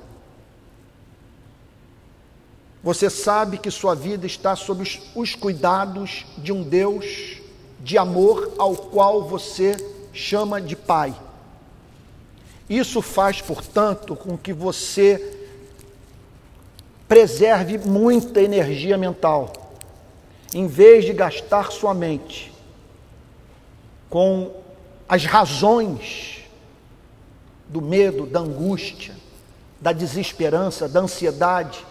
Você 2.84 3.08
sabe 3.08 3.60
que 3.60 3.70
sua 3.70 3.94
vida 3.94 4.26
está 4.26 4.56
sob 4.56 4.82
os, 4.82 5.00
os 5.14 5.36
cuidados 5.36 6.26
de 6.40 6.52
um 6.52 6.64
Deus 6.64 7.38
de 7.80 8.00
amor 8.00 8.52
ao 8.58 8.76
qual 8.76 9.24
você 9.28 9.78
chama 10.12 10.60
de 10.60 10.76
Pai. 10.76 11.16
Isso 12.68 13.00
faz, 13.02 13.40
portanto, 13.40 14.16
com 14.16 14.36
que 14.36 14.54
você 14.54 15.38
preserve 17.08 17.78
muita 17.78 18.42
energia 18.42 18.98
mental, 18.98 19.54
em 20.52 20.66
vez 20.66 21.06
de 21.06 21.14
gastar 21.14 21.72
sua 21.72 21.94
mente 21.94 22.57
com 24.10 24.52
as 25.08 25.26
razões 25.26 26.44
do 27.68 27.82
medo, 27.82 28.26
da 28.26 28.40
angústia, 28.40 29.16
da 29.80 29.92
desesperança, 29.92 30.88
da 30.88 31.02
ansiedade, 31.02 31.86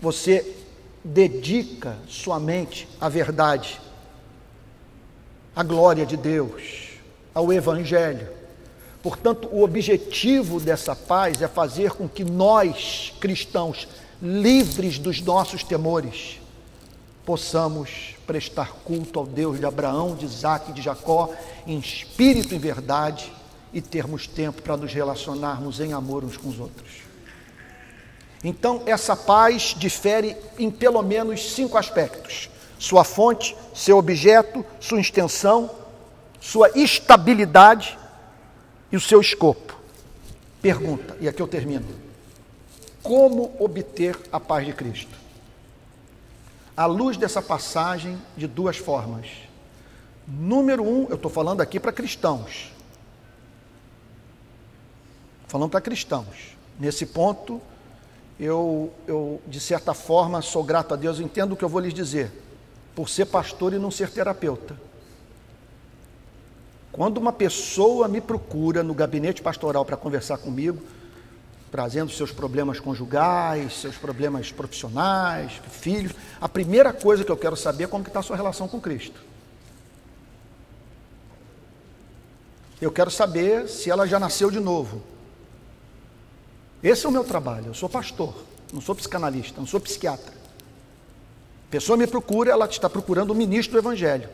você 0.00 0.54
dedica 1.02 1.96
sua 2.08 2.38
mente 2.38 2.88
à 3.00 3.08
verdade, 3.08 3.80
à 5.54 5.62
glória 5.62 6.04
de 6.04 6.16
Deus, 6.16 6.90
ao 7.34 7.52
Evangelho. 7.52 8.28
Portanto, 9.02 9.48
o 9.52 9.62
objetivo 9.62 10.60
dessa 10.60 10.94
paz 10.94 11.40
é 11.40 11.48
fazer 11.48 11.92
com 11.92 12.08
que 12.08 12.24
nós, 12.24 13.12
cristãos, 13.20 13.88
livres 14.20 14.98
dos 14.98 15.20
nossos 15.20 15.62
temores, 15.62 16.40
possamos 17.24 18.17
prestar 18.28 18.72
culto 18.84 19.18
ao 19.18 19.26
Deus 19.26 19.58
de 19.58 19.64
Abraão, 19.64 20.14
de 20.14 20.26
Isaac 20.26 20.70
e 20.70 20.74
de 20.74 20.82
Jacó, 20.82 21.34
em 21.66 21.78
espírito 21.78 22.54
e 22.54 22.58
verdade, 22.58 23.32
e 23.72 23.80
termos 23.80 24.26
tempo 24.26 24.60
para 24.60 24.76
nos 24.76 24.92
relacionarmos 24.92 25.80
em 25.80 25.94
amor 25.94 26.22
uns 26.22 26.36
com 26.36 26.50
os 26.50 26.60
outros. 26.60 26.98
Então, 28.44 28.82
essa 28.84 29.16
paz 29.16 29.74
difere 29.76 30.36
em 30.58 30.70
pelo 30.70 31.02
menos 31.02 31.54
cinco 31.54 31.78
aspectos: 31.78 32.50
sua 32.78 33.02
fonte, 33.02 33.56
seu 33.74 33.96
objeto, 33.96 34.62
sua 34.78 35.00
extensão, 35.00 35.70
sua 36.38 36.70
estabilidade 36.74 37.98
e 38.92 38.96
o 38.96 39.00
seu 39.00 39.22
escopo. 39.22 39.74
Pergunta, 40.60 41.16
e 41.18 41.26
aqui 41.26 41.40
eu 41.40 41.48
termino: 41.48 41.86
como 43.02 43.54
obter 43.58 44.18
a 44.30 44.38
paz 44.38 44.66
de 44.66 44.74
Cristo? 44.74 45.27
À 46.78 46.86
luz 46.86 47.16
dessa 47.16 47.42
passagem, 47.42 48.16
de 48.36 48.46
duas 48.46 48.76
formas. 48.76 49.26
Número 50.24 50.84
um, 50.84 51.08
eu 51.08 51.16
estou 51.16 51.28
falando 51.28 51.60
aqui 51.60 51.80
para 51.80 51.90
cristãos. 51.90 52.72
Falando 55.48 55.70
para 55.70 55.80
cristãos. 55.80 56.56
Nesse 56.78 57.04
ponto, 57.04 57.60
eu, 58.38 58.92
eu, 59.08 59.42
de 59.44 59.58
certa 59.58 59.92
forma, 59.92 60.40
sou 60.40 60.62
grato 60.62 60.94
a 60.94 60.96
Deus, 60.96 61.18
entendo 61.18 61.54
o 61.54 61.56
que 61.56 61.64
eu 61.64 61.68
vou 61.68 61.80
lhes 61.80 61.92
dizer, 61.92 62.30
por 62.94 63.08
ser 63.08 63.26
pastor 63.26 63.72
e 63.72 63.78
não 63.80 63.90
ser 63.90 64.08
terapeuta. 64.10 64.76
Quando 66.92 67.18
uma 67.18 67.32
pessoa 67.32 68.06
me 68.06 68.20
procura 68.20 68.84
no 68.84 68.94
gabinete 68.94 69.42
pastoral 69.42 69.84
para 69.84 69.96
conversar 69.96 70.38
comigo, 70.38 70.80
trazendo 71.70 72.10
seus 72.10 72.32
problemas 72.32 72.80
conjugais, 72.80 73.80
seus 73.80 73.96
problemas 73.96 74.50
profissionais, 74.50 75.60
filhos, 75.70 76.12
a 76.40 76.48
primeira 76.48 76.92
coisa 76.92 77.24
que 77.24 77.30
eu 77.30 77.36
quero 77.36 77.56
saber 77.56 77.84
é 77.84 77.86
como 77.86 78.06
está 78.06 78.20
a 78.20 78.22
sua 78.22 78.36
relação 78.36 78.66
com 78.66 78.80
Cristo. 78.80 79.20
Eu 82.80 82.92
quero 82.92 83.10
saber 83.10 83.68
se 83.68 83.90
ela 83.90 84.06
já 84.06 84.18
nasceu 84.18 84.50
de 84.50 84.60
novo. 84.60 85.02
Esse 86.82 87.06
é 87.06 87.08
o 87.08 87.12
meu 87.12 87.24
trabalho. 87.24 87.66
Eu 87.66 87.74
sou 87.74 87.88
pastor, 87.88 88.34
não 88.72 88.80
sou 88.80 88.94
psicanalista, 88.94 89.58
não 89.58 89.66
sou 89.66 89.80
psiquiatra. 89.80 90.32
A 90.32 91.70
pessoa 91.70 91.98
me 91.98 92.06
procura, 92.06 92.52
ela 92.52 92.66
está 92.66 92.88
procurando 92.88 93.32
o 93.32 93.34
ministro 93.34 93.72
do 93.72 93.78
Evangelho. 93.78 94.28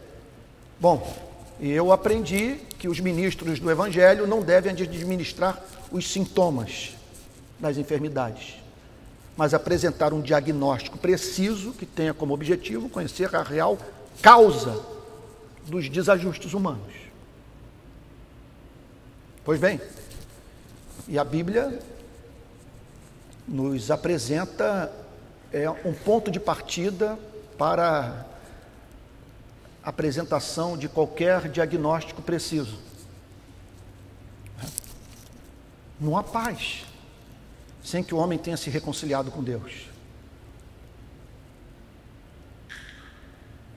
Bom, 0.78 1.16
eu 1.58 1.90
aprendi 1.90 2.56
que 2.78 2.86
os 2.86 3.00
ministros 3.00 3.58
do 3.58 3.70
Evangelho 3.70 4.26
não 4.26 4.42
devem 4.42 4.72
administrar 4.72 5.64
os 5.90 6.12
sintomas 6.12 6.94
das 7.58 7.76
enfermidades, 7.76 8.56
mas 9.36 9.54
apresentar 9.54 10.12
um 10.12 10.20
diagnóstico 10.20 10.98
preciso 10.98 11.72
que 11.72 11.86
tenha 11.86 12.14
como 12.14 12.34
objetivo 12.34 12.88
conhecer 12.88 13.34
a 13.34 13.42
real 13.42 13.78
causa 14.22 14.84
dos 15.66 15.88
desajustes 15.88 16.52
humanos. 16.52 16.92
Pois 19.44 19.60
bem, 19.60 19.80
e 21.06 21.18
a 21.18 21.24
Bíblia 21.24 21.78
nos 23.46 23.90
apresenta 23.90 24.90
é, 25.52 25.68
um 25.68 25.92
ponto 25.92 26.30
de 26.30 26.40
partida 26.40 27.18
para 27.58 28.26
apresentação 29.82 30.76
de 30.78 30.88
qualquer 30.88 31.48
diagnóstico 31.48 32.22
preciso. 32.22 32.78
Não 36.00 36.16
há 36.16 36.22
paz 36.22 36.84
sem 37.84 38.02
que 38.02 38.14
o 38.14 38.18
homem 38.18 38.38
tenha 38.38 38.56
se 38.56 38.70
reconciliado 38.70 39.30
com 39.30 39.42
Deus. 39.42 39.86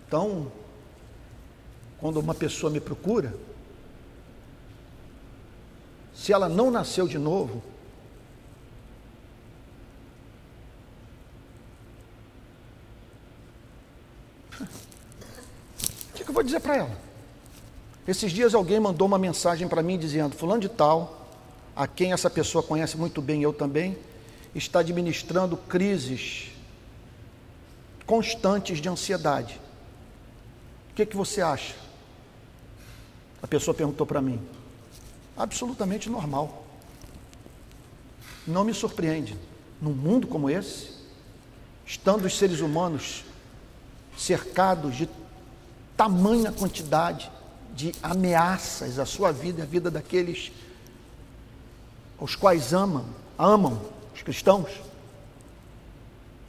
Então, 0.08 0.49
quando 1.99 2.18
uma 2.20 2.34
pessoa 2.34 2.72
me 2.72 2.80
procura, 2.80 3.38
se 6.16 6.32
ela 6.32 6.47
não 6.47 6.72
nasceu 6.72 7.08
de 7.08 7.18
novo, 7.18 7.62
que 16.28 16.32
eu 16.32 16.34
vou 16.34 16.43
dizer 16.43 16.60
para 16.60 16.76
ela? 16.76 16.97
Esses 18.05 18.32
dias 18.34 18.53
alguém 18.53 18.80
mandou 18.80 19.08
uma 19.08 19.18
mensagem 19.18 19.68
para 19.68 19.82
mim 19.82 19.97
dizendo: 19.97 20.36
Fulano 20.36 20.62
de 20.62 20.68
Tal, 20.68 21.16
a 21.78 21.86
quem 21.86 22.11
essa 22.11 22.28
pessoa 22.28 22.63
conhece 22.63 22.97
muito 22.97 23.21
bem, 23.21 23.43
eu 23.43 23.53
também, 23.53 23.95
está 24.55 24.80
administrando 24.80 25.55
crises 25.55 26.47
constantes 28.03 28.82
de 28.82 28.89
ansiedade. 28.89 29.61
O 30.89 30.95
que, 30.95 31.05
que 31.05 31.15
você 31.15 31.39
acha? 31.39 31.75
A 33.43 33.45
pessoa 33.45 33.75
perguntou 33.75 34.07
para 34.07 34.19
mim. 34.19 34.41
Absolutamente 35.38 36.09
normal. 36.09 36.65
Não 38.47 38.63
me 38.63 38.73
surpreende. 38.73 39.38
Num 39.80 39.93
mundo 39.93 40.25
como 40.25 40.49
esse, 40.49 40.89
estando 41.86 42.25
os 42.25 42.36
seres 42.36 42.59
humanos 42.59 43.23
cercados 44.17 44.95
de 44.95 45.07
tamanha 45.95 46.51
quantidade 46.51 47.30
de 47.75 47.93
ameaças 48.01 48.97
à 48.97 49.05
sua 49.05 49.32
vida 49.32 49.59
e 49.59 49.61
à 49.61 49.65
vida 49.65 49.91
daqueles 49.91 50.51
aos 52.20 52.36
quais 52.36 52.74
amam, 52.74 53.05
amam 53.38 53.82
os 54.13 54.22
cristãos. 54.22 54.70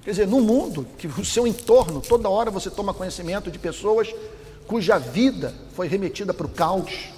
Quer 0.02 0.10
dizer, 0.10 0.26
no 0.26 0.40
mundo, 0.40 0.86
que 0.96 1.06
o 1.06 1.24
seu 1.24 1.46
entorno, 1.46 2.00
toda 2.00 2.28
hora 2.28 2.50
você 2.50 2.70
toma 2.70 2.94
conhecimento 2.94 3.50
de 3.50 3.58
pessoas 3.58 4.14
cuja 4.66 4.98
vida 4.98 5.54
foi 5.74 5.88
remetida 5.88 6.32
para 6.32 6.46
o 6.46 6.50
caos. 6.50 7.08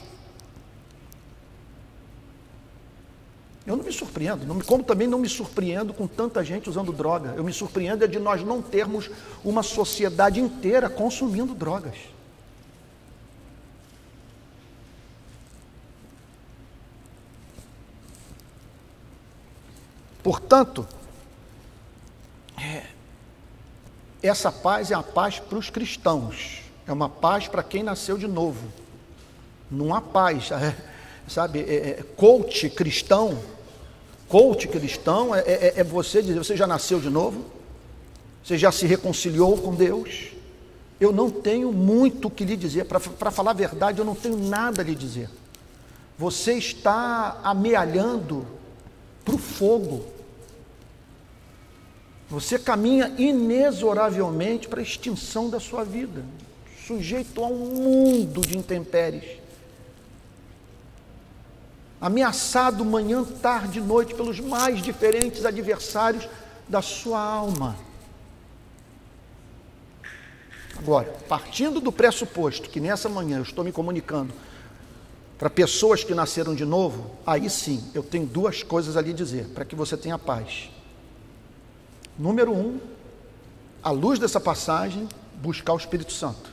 Eu 3.66 3.76
não 3.76 3.84
me 3.84 3.92
surpreendo, 3.92 4.46
não, 4.46 4.58
como 4.60 4.82
também 4.82 5.06
não 5.06 5.18
me 5.18 5.28
surpreendo 5.28 5.92
com 5.92 6.06
tanta 6.06 6.42
gente 6.42 6.68
usando 6.68 6.92
droga. 6.92 7.34
Eu 7.36 7.44
me 7.44 7.52
surpreendo 7.52 8.04
é 8.04 8.08
de 8.08 8.18
nós 8.18 8.42
não 8.42 8.60
termos 8.62 9.10
uma 9.44 9.62
sociedade 9.62 10.40
inteira 10.40 10.88
consumindo 10.88 11.54
drogas. 11.54 11.94
Portanto, 20.22 20.86
é, 22.58 22.84
essa 24.22 24.52
paz 24.52 24.90
é 24.90 24.94
a 24.94 25.02
paz 25.02 25.38
para 25.38 25.58
os 25.58 25.70
cristãos, 25.70 26.62
é 26.86 26.92
uma 26.92 27.08
paz 27.08 27.48
para 27.48 27.62
quem 27.62 27.82
nasceu 27.82 28.18
de 28.18 28.26
novo. 28.26 28.68
Não 29.70 29.94
há 29.94 30.00
paz, 30.00 30.50
é, 30.52 30.76
sabe? 31.26 31.60
É, 31.60 32.00
é, 32.00 32.04
coach 32.16 32.68
cristão, 32.70 33.38
coach 34.28 34.68
cristão 34.68 35.34
é, 35.34 35.40
é, 35.40 35.72
é 35.76 35.84
você 35.84 36.20
dizer: 36.20 36.38
você 36.38 36.56
já 36.56 36.66
nasceu 36.66 37.00
de 37.00 37.08
novo? 37.08 37.44
Você 38.44 38.58
já 38.58 38.72
se 38.72 38.86
reconciliou 38.86 39.56
com 39.56 39.74
Deus? 39.74 40.32
Eu 41.00 41.12
não 41.12 41.30
tenho 41.30 41.72
muito 41.72 42.28
o 42.28 42.30
que 42.30 42.44
lhe 42.44 42.56
dizer, 42.56 42.84
para 42.84 43.30
falar 43.30 43.52
a 43.52 43.54
verdade, 43.54 44.00
eu 44.00 44.04
não 44.04 44.14
tenho 44.14 44.36
nada 44.36 44.82
a 44.82 44.84
lhe 44.84 44.94
dizer. 44.94 45.30
Você 46.18 46.54
está 46.54 47.40
amealhando 47.42 48.46
para 49.30 49.36
o 49.36 49.38
fogo. 49.38 50.04
Você 52.28 52.58
caminha 52.58 53.12
inexoravelmente 53.16 54.68
para 54.68 54.80
a 54.80 54.82
extinção 54.82 55.48
da 55.48 55.60
sua 55.60 55.84
vida, 55.84 56.24
sujeito 56.86 57.42
a 57.42 57.46
um 57.46 57.56
mundo 57.56 58.40
de 58.40 58.56
intempéries. 58.56 59.38
Ameaçado 62.00 62.84
manhã, 62.84 63.24
tarde 63.24 63.78
e 63.78 63.82
noite 63.82 64.14
pelos 64.14 64.40
mais 64.40 64.80
diferentes 64.80 65.44
adversários 65.44 66.28
da 66.68 66.80
sua 66.80 67.20
alma. 67.20 67.76
Agora, 70.78 71.14
partindo 71.28 71.78
do 71.78 71.92
pressuposto 71.92 72.70
que 72.70 72.80
nessa 72.80 73.08
manhã 73.08 73.38
eu 73.38 73.42
estou 73.42 73.62
me 73.62 73.70
comunicando 73.70 74.32
para 75.40 75.48
pessoas 75.48 76.04
que 76.04 76.14
nasceram 76.14 76.54
de 76.54 76.66
novo, 76.66 77.12
aí 77.26 77.48
sim 77.48 77.82
eu 77.94 78.02
tenho 78.02 78.26
duas 78.26 78.62
coisas 78.62 78.94
ali 78.94 79.14
dizer, 79.14 79.46
para 79.54 79.64
que 79.64 79.74
você 79.74 79.96
tenha 79.96 80.18
paz. 80.18 80.68
Número 82.18 82.52
um, 82.52 82.78
à 83.82 83.90
luz 83.90 84.18
dessa 84.18 84.38
passagem, 84.38 85.08
buscar 85.36 85.72
o 85.72 85.78
Espírito 85.78 86.12
Santo. 86.12 86.52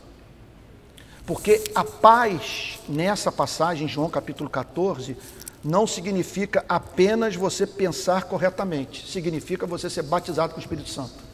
Porque 1.26 1.66
a 1.76 1.84
paz 1.84 2.80
nessa 2.88 3.30
passagem, 3.30 3.90
João 3.90 4.10
capítulo 4.10 4.50
14, 4.50 5.18
não 5.62 5.86
significa 5.86 6.64
apenas 6.70 7.36
você 7.36 7.68
pensar 7.68 8.24
corretamente, 8.24 9.06
significa 9.12 9.68
você 9.68 9.90
ser 9.90 10.04
batizado 10.04 10.54
com 10.54 10.62
o 10.62 10.64
Espírito 10.64 10.88
Santo, 10.88 11.26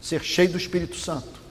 ser 0.00 0.22
cheio 0.22 0.52
do 0.52 0.56
Espírito 0.56 0.94
Santo. 0.94 1.45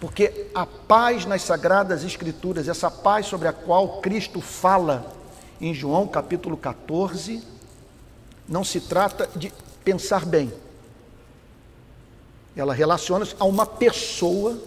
Porque 0.00 0.46
a 0.54 0.64
paz 0.64 1.24
nas 1.26 1.42
Sagradas 1.42 2.04
Escrituras, 2.04 2.68
essa 2.68 2.90
paz 2.90 3.26
sobre 3.26 3.48
a 3.48 3.52
qual 3.52 4.00
Cristo 4.00 4.40
fala 4.40 5.12
em 5.60 5.74
João 5.74 6.06
capítulo 6.06 6.56
14, 6.56 7.42
não 8.48 8.62
se 8.62 8.80
trata 8.80 9.28
de 9.34 9.52
pensar 9.84 10.24
bem, 10.24 10.52
ela 12.54 12.74
relaciona-se 12.74 13.34
a 13.38 13.44
uma 13.44 13.66
pessoa 13.66 14.58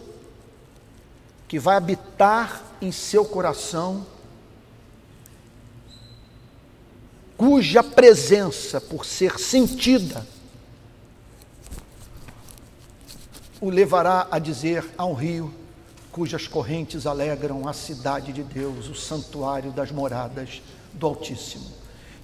que 1.47 1.59
vai 1.59 1.75
habitar 1.75 2.61
em 2.81 2.91
seu 2.91 3.25
coração, 3.25 4.05
cuja 7.37 7.83
presença, 7.83 8.79
por 8.79 9.05
ser 9.05 9.37
sentida, 9.37 10.25
o 13.61 13.69
levará 13.69 14.27
a 14.29 14.39
dizer 14.39 14.85
a 14.97 15.05
um 15.05 15.13
rio 15.13 15.53
cujas 16.11 16.47
correntes 16.47 17.05
alegram 17.05 17.67
a 17.67 17.73
cidade 17.73 18.33
de 18.33 18.43
Deus, 18.43 18.89
o 18.89 18.95
santuário 18.95 19.71
das 19.71 19.91
moradas 19.91 20.61
do 20.91 21.07
Altíssimo. 21.07 21.71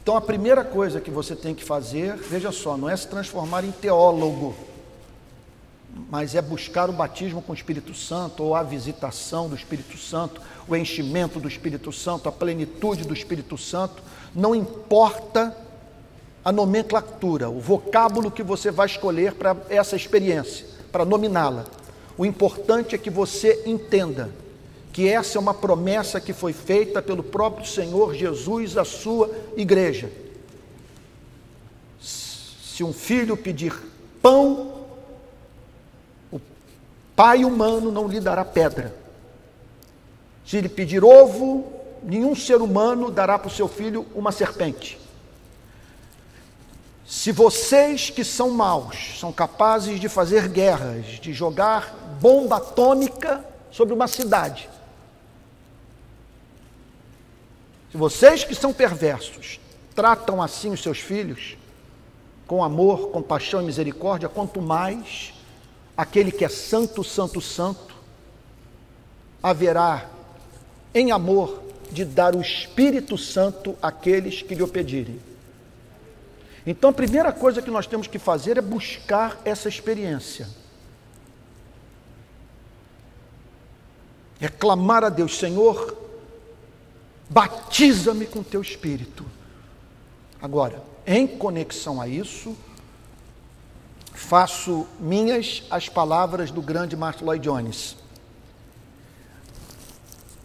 Então 0.03 0.17
a 0.17 0.21
primeira 0.21 0.65
coisa 0.65 0.99
que 0.99 1.11
você 1.11 1.35
tem 1.35 1.55
que 1.55 1.63
fazer, 1.63 2.17
veja 2.17 2.51
só, 2.51 2.75
não 2.75 2.89
é 2.89 2.97
se 2.97 3.07
transformar 3.07 3.63
em 3.63 3.71
teólogo 3.71 4.53
mas 6.09 6.35
é 6.35 6.41
buscar 6.41 6.89
o 6.89 6.93
batismo 6.93 7.41
com 7.41 7.51
o 7.51 7.55
Espírito 7.55 7.93
Santo, 7.93 8.43
ou 8.43 8.55
a 8.55 8.63
visitação 8.63 9.49
do 9.49 9.55
Espírito 9.55 9.97
Santo, 9.97 10.41
o 10.67 10.75
enchimento 10.75 11.39
do 11.39 11.47
Espírito 11.47 11.91
Santo, 11.91 12.29
a 12.29 12.31
plenitude 12.31 13.05
do 13.05 13.13
Espírito 13.13 13.57
Santo, 13.57 14.03
não 14.33 14.53
importa 14.53 15.55
a 16.43 16.51
nomenclatura, 16.51 17.49
o 17.49 17.59
vocábulo 17.59 18.31
que 18.31 18.43
você 18.43 18.71
vai 18.71 18.85
escolher 18.85 19.33
para 19.33 19.55
essa 19.69 19.95
experiência, 19.95 20.65
para 20.97 21.05
nominá-la. 21.05 21.63
O 22.17 22.25
importante 22.25 22.95
é 22.95 22.97
que 22.97 23.11
você 23.11 23.61
entenda 23.67 24.31
que 24.91 25.07
essa 25.07 25.37
é 25.37 25.39
uma 25.39 25.53
promessa 25.53 26.19
que 26.19 26.33
foi 26.33 26.53
feita 26.53 27.03
pelo 27.03 27.21
próprio 27.21 27.67
Senhor 27.67 28.15
Jesus 28.15 28.75
à 28.75 28.83
sua 28.83 29.29
igreja. 29.55 30.11
Se 31.99 32.83
um 32.83 32.91
filho 32.91 33.37
pedir 33.37 33.79
pão, 34.23 34.73
Pai 37.15 37.43
humano 37.43 37.91
não 37.91 38.07
lhe 38.07 38.19
dará 38.19 38.45
pedra. 38.45 38.93
Se 40.45 40.61
lhe 40.61 40.69
pedir 40.69 41.03
ovo, 41.03 41.65
nenhum 42.03 42.35
ser 42.35 42.61
humano 42.61 43.09
dará 43.09 43.39
para 43.39 43.47
o 43.47 43.51
seu 43.51 43.67
filho 43.67 44.05
uma 44.13 44.31
serpente. 44.31 44.99
Se 47.07 47.31
vocês 47.31 48.09
que 48.09 48.25
são 48.25 48.49
maus 48.49 49.17
são 49.17 49.31
capazes 49.31 49.97
de 49.97 50.09
fazer 50.09 50.49
guerras, 50.49 51.05
de 51.21 51.31
jogar 51.31 51.95
bomba 52.19 52.57
atômica 52.57 53.45
sobre 53.71 53.93
uma 53.93 54.09
cidade, 54.09 54.69
se 57.89 57.95
vocês 57.95 58.43
que 58.43 58.53
são 58.53 58.73
perversos 58.73 59.57
tratam 59.95 60.41
assim 60.41 60.73
os 60.73 60.83
seus 60.83 60.99
filhos, 60.99 61.57
com 62.45 62.61
amor, 62.61 63.09
compaixão 63.09 63.61
e 63.61 63.65
misericórdia, 63.65 64.27
quanto 64.27 64.61
mais 64.61 65.33
aquele 65.95 66.31
que 66.31 66.43
é 66.43 66.49
santo, 66.49 67.05
santo, 67.05 67.39
santo, 67.39 67.95
haverá 69.41 70.09
em 70.93 71.11
amor 71.13 71.63
de 71.89 72.03
dar 72.03 72.35
o 72.35 72.41
Espírito 72.41 73.17
Santo 73.17 73.77
àqueles 73.81 74.41
que 74.41 74.53
lhe 74.53 74.67
pedirem. 74.67 75.26
Então, 76.69 76.89
a 76.89 76.93
primeira 76.93 77.31
coisa 77.31 77.61
que 77.61 77.71
nós 77.71 77.87
temos 77.87 78.07
que 78.07 78.19
fazer 78.19 78.57
é 78.57 78.61
buscar 78.61 79.39
essa 79.45 79.69
experiência. 79.69 80.49
É 84.41 84.49
clamar 84.49 85.01
a 85.01 85.07
Deus, 85.07 85.37
Senhor, 85.37 85.97
batiza-me 87.29 88.25
com 88.25 88.43
teu 88.43 88.61
Espírito. 88.61 89.25
Agora, 90.41 90.83
em 91.05 91.25
conexão 91.25 92.01
a 92.01 92.07
isso, 92.09 92.53
faço 94.13 94.85
minhas 94.99 95.63
as 95.71 95.87
palavras 95.87 96.51
do 96.51 96.61
grande 96.61 96.97
Martin 96.97 97.23
Lloyd 97.23 97.45
Jones. 97.45 97.95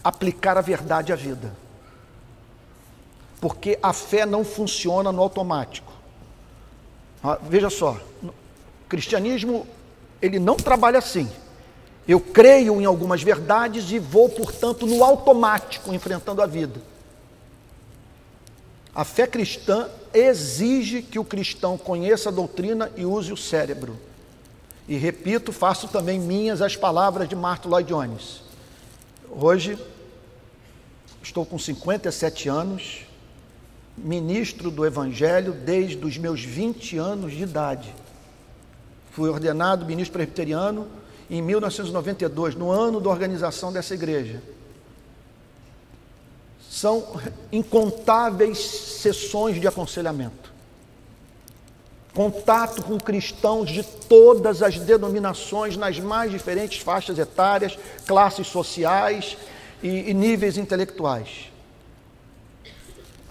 Aplicar 0.04 0.56
a 0.56 0.60
verdade 0.60 1.12
à 1.12 1.16
vida. 1.16 1.52
Porque 3.40 3.76
a 3.82 3.92
fé 3.92 4.24
não 4.24 4.44
funciona 4.44 5.10
no 5.10 5.20
automático. 5.20 5.91
Veja 7.48 7.70
só, 7.70 8.00
o 8.22 8.32
cristianismo 8.88 9.66
ele 10.20 10.38
não 10.38 10.56
trabalha 10.56 10.98
assim. 10.98 11.28
Eu 12.06 12.18
creio 12.18 12.80
em 12.80 12.84
algumas 12.84 13.22
verdades 13.22 13.90
e 13.92 13.98
vou, 13.98 14.28
portanto, 14.28 14.86
no 14.86 15.04
automático 15.04 15.92
enfrentando 15.94 16.42
a 16.42 16.46
vida. 16.46 16.80
A 18.94 19.04
fé 19.04 19.26
cristã 19.26 19.88
exige 20.12 21.00
que 21.00 21.18
o 21.18 21.24
cristão 21.24 21.78
conheça 21.78 22.28
a 22.28 22.32
doutrina 22.32 22.90
e 22.96 23.06
use 23.06 23.32
o 23.32 23.36
cérebro. 23.36 23.98
E 24.88 24.96
repito, 24.96 25.52
faço 25.52 25.88
também 25.88 26.18
minhas 26.18 26.60
as 26.60 26.76
palavras 26.76 27.28
de 27.28 27.36
Martin 27.36 27.68
Lloyd 27.68 27.88
Jones. 27.88 28.42
Hoje, 29.30 29.78
estou 31.22 31.46
com 31.46 31.58
57 31.58 32.48
anos, 32.48 33.06
ministro 33.96 34.70
do 34.70 34.86
Evangelho 34.86 35.52
desde 35.52 36.04
os 36.04 36.16
meus 36.16 36.42
20 36.42 36.96
anos 36.98 37.32
de 37.32 37.42
idade. 37.42 37.94
Fui 39.10 39.28
ordenado 39.28 39.84
ministro 39.84 40.14
presbiteriano 40.14 40.86
em 41.28 41.42
1992, 41.42 42.54
no 42.54 42.70
ano 42.70 43.00
da 43.00 43.10
organização 43.10 43.72
dessa 43.72 43.94
igreja. 43.94 44.42
São 46.70 47.20
incontáveis 47.50 48.58
sessões 48.58 49.60
de 49.60 49.66
aconselhamento. 49.66 50.50
contato 52.14 52.82
com 52.82 52.98
cristãos 52.98 53.70
de 53.70 53.82
todas 53.82 54.62
as 54.62 54.78
denominações, 54.78 55.78
nas 55.78 55.98
mais 55.98 56.30
diferentes 56.30 56.82
faixas 56.82 57.18
etárias, 57.18 57.78
classes 58.06 58.46
sociais 58.46 59.38
e, 59.82 60.10
e 60.10 60.14
níveis 60.14 60.58
intelectuais. 60.58 61.51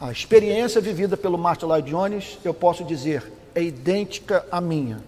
A 0.02 0.12
experiência 0.12 0.82
vivida 0.82 1.16
pelo 1.16 1.38
Martin 1.38 1.66
Lloyd 1.66 1.88
Jones, 1.88 2.40
eu 2.44 2.56
posso 2.56 2.84
dizer, 2.84 3.32
é 3.54 3.62
idêntica 3.62 4.44
à 4.52 4.60
minha. 4.60 5.00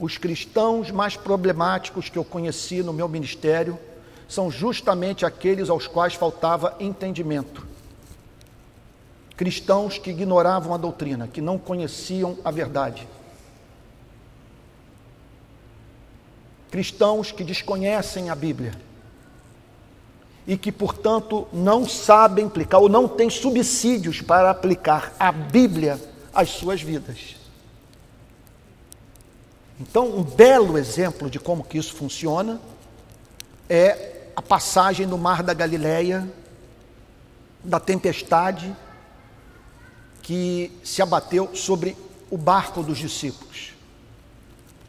Os 0.00 0.16
cristãos 0.16 0.90
mais 0.90 1.14
problemáticos 1.14 2.08
que 2.08 2.16
eu 2.16 2.24
conheci 2.24 2.82
no 2.82 2.90
meu 2.90 3.06
ministério 3.06 3.78
são 4.26 4.50
justamente 4.50 5.26
aqueles 5.26 5.68
aos 5.68 5.86
quais 5.86 6.14
faltava 6.14 6.74
entendimento. 6.80 7.66
Cristãos 9.36 9.98
que 9.98 10.08
ignoravam 10.08 10.72
a 10.72 10.78
doutrina, 10.78 11.28
que 11.28 11.42
não 11.42 11.58
conheciam 11.58 12.38
a 12.42 12.50
verdade. 12.50 13.06
Cristãos 16.70 17.30
que 17.30 17.44
desconhecem 17.44 18.30
a 18.30 18.34
Bíblia 18.34 18.87
e 20.48 20.56
que, 20.56 20.72
portanto, 20.72 21.46
não 21.52 21.86
sabem 21.86 22.46
aplicar 22.46 22.78
ou 22.78 22.88
não 22.88 23.06
têm 23.06 23.28
subsídios 23.28 24.22
para 24.22 24.50
aplicar 24.50 25.12
a 25.20 25.30
Bíblia 25.30 26.00
às 26.32 26.48
suas 26.48 26.80
vidas. 26.80 27.36
Então, 29.78 30.06
um 30.06 30.22
belo 30.22 30.78
exemplo 30.78 31.28
de 31.28 31.38
como 31.38 31.62
que 31.62 31.76
isso 31.76 31.94
funciona 31.94 32.58
é 33.68 34.30
a 34.34 34.40
passagem 34.40 35.06
no 35.06 35.18
mar 35.18 35.42
da 35.42 35.52
Galileia, 35.52 36.26
da 37.62 37.78
tempestade 37.78 38.74
que 40.22 40.72
se 40.82 41.02
abateu 41.02 41.54
sobre 41.54 41.94
o 42.30 42.38
barco 42.38 42.82
dos 42.82 42.96
discípulos. 42.96 43.74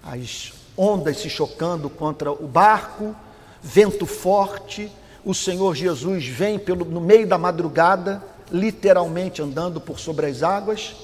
As 0.01 0.53
ondas 0.77 1.17
se 1.17 1.29
chocando 1.29 1.89
contra 1.89 2.31
o 2.31 2.47
barco, 2.47 3.13
vento 3.61 4.05
forte, 4.05 4.89
o 5.23 5.33
Senhor 5.33 5.75
Jesus 5.75 6.25
vem 6.25 6.57
pelo, 6.57 6.85
no 6.85 7.01
meio 7.01 7.27
da 7.27 7.37
madrugada, 7.37 8.23
literalmente 8.51 9.41
andando 9.41 9.79
por 9.79 9.99
sobre 9.99 10.27
as 10.27 10.43
águas, 10.43 10.95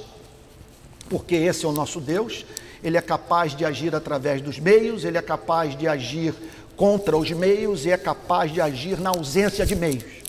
porque 1.10 1.36
esse 1.36 1.66
é 1.66 1.68
o 1.68 1.72
nosso 1.72 2.00
Deus, 2.00 2.46
ele 2.84 2.98
é 2.98 3.02
capaz 3.02 3.56
de 3.56 3.66
agir 3.66 3.96
através 3.96 4.42
dos 4.42 4.60
meios, 4.60 5.04
ele 5.04 5.18
é 5.18 5.22
capaz 5.22 5.78
de 5.78 5.88
agir 5.88 6.34
contra 6.76 7.16
os 7.18 7.32
meios 7.32 7.86
e 7.86 7.92
é 7.92 7.98
capaz 7.98 8.52
de 8.52 8.62
agir 8.62 9.00
na 9.00 9.10
ausência 9.12 9.66
de 9.66 9.76
meios. 9.76 10.26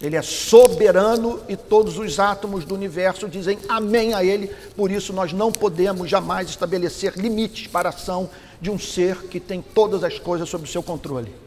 Ele 0.00 0.16
é 0.16 0.22
soberano 0.22 1.40
e 1.48 1.56
todos 1.56 1.98
os 1.98 2.18
átomos 2.18 2.64
do 2.64 2.74
universo 2.74 3.28
dizem 3.28 3.58
amém 3.68 4.12
a 4.12 4.24
ele, 4.24 4.48
por 4.76 4.90
isso 4.90 5.12
nós 5.12 5.32
não 5.32 5.50
podemos 5.50 6.10
jamais 6.10 6.48
estabelecer 6.50 7.14
limites 7.16 7.68
para 7.68 7.88
a 7.88 7.92
ação 7.92 8.28
de 8.60 8.70
um 8.70 8.78
ser 8.78 9.28
que 9.28 9.40
tem 9.40 9.62
todas 9.62 10.04
as 10.04 10.18
coisas 10.18 10.48
sob 10.48 10.64
o 10.64 10.66
seu 10.66 10.82
controle. 10.82 11.43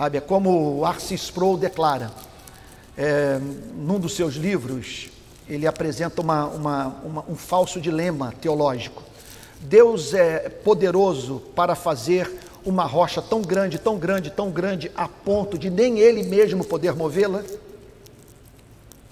Sabe, 0.00 0.16
é 0.16 0.20
como 0.22 0.82
Arcis 0.82 1.24
Sproul 1.24 1.58
declara, 1.58 2.10
é, 2.96 3.38
num 3.76 4.00
dos 4.00 4.16
seus 4.16 4.34
livros, 4.34 5.10
ele 5.46 5.66
apresenta 5.66 6.22
uma, 6.22 6.46
uma, 6.46 6.86
uma, 7.04 7.24
um 7.28 7.34
falso 7.34 7.78
dilema 7.78 8.32
teológico. 8.40 9.02
Deus 9.60 10.14
é 10.14 10.48
poderoso 10.48 11.42
para 11.54 11.74
fazer 11.74 12.34
uma 12.64 12.84
rocha 12.84 13.20
tão 13.20 13.42
grande, 13.42 13.78
tão 13.78 13.98
grande, 13.98 14.30
tão 14.30 14.50
grande, 14.50 14.90
a 14.96 15.06
ponto 15.06 15.58
de 15.58 15.68
nem 15.68 15.98
ele 15.98 16.22
mesmo 16.22 16.64
poder 16.64 16.94
movê-la? 16.94 17.42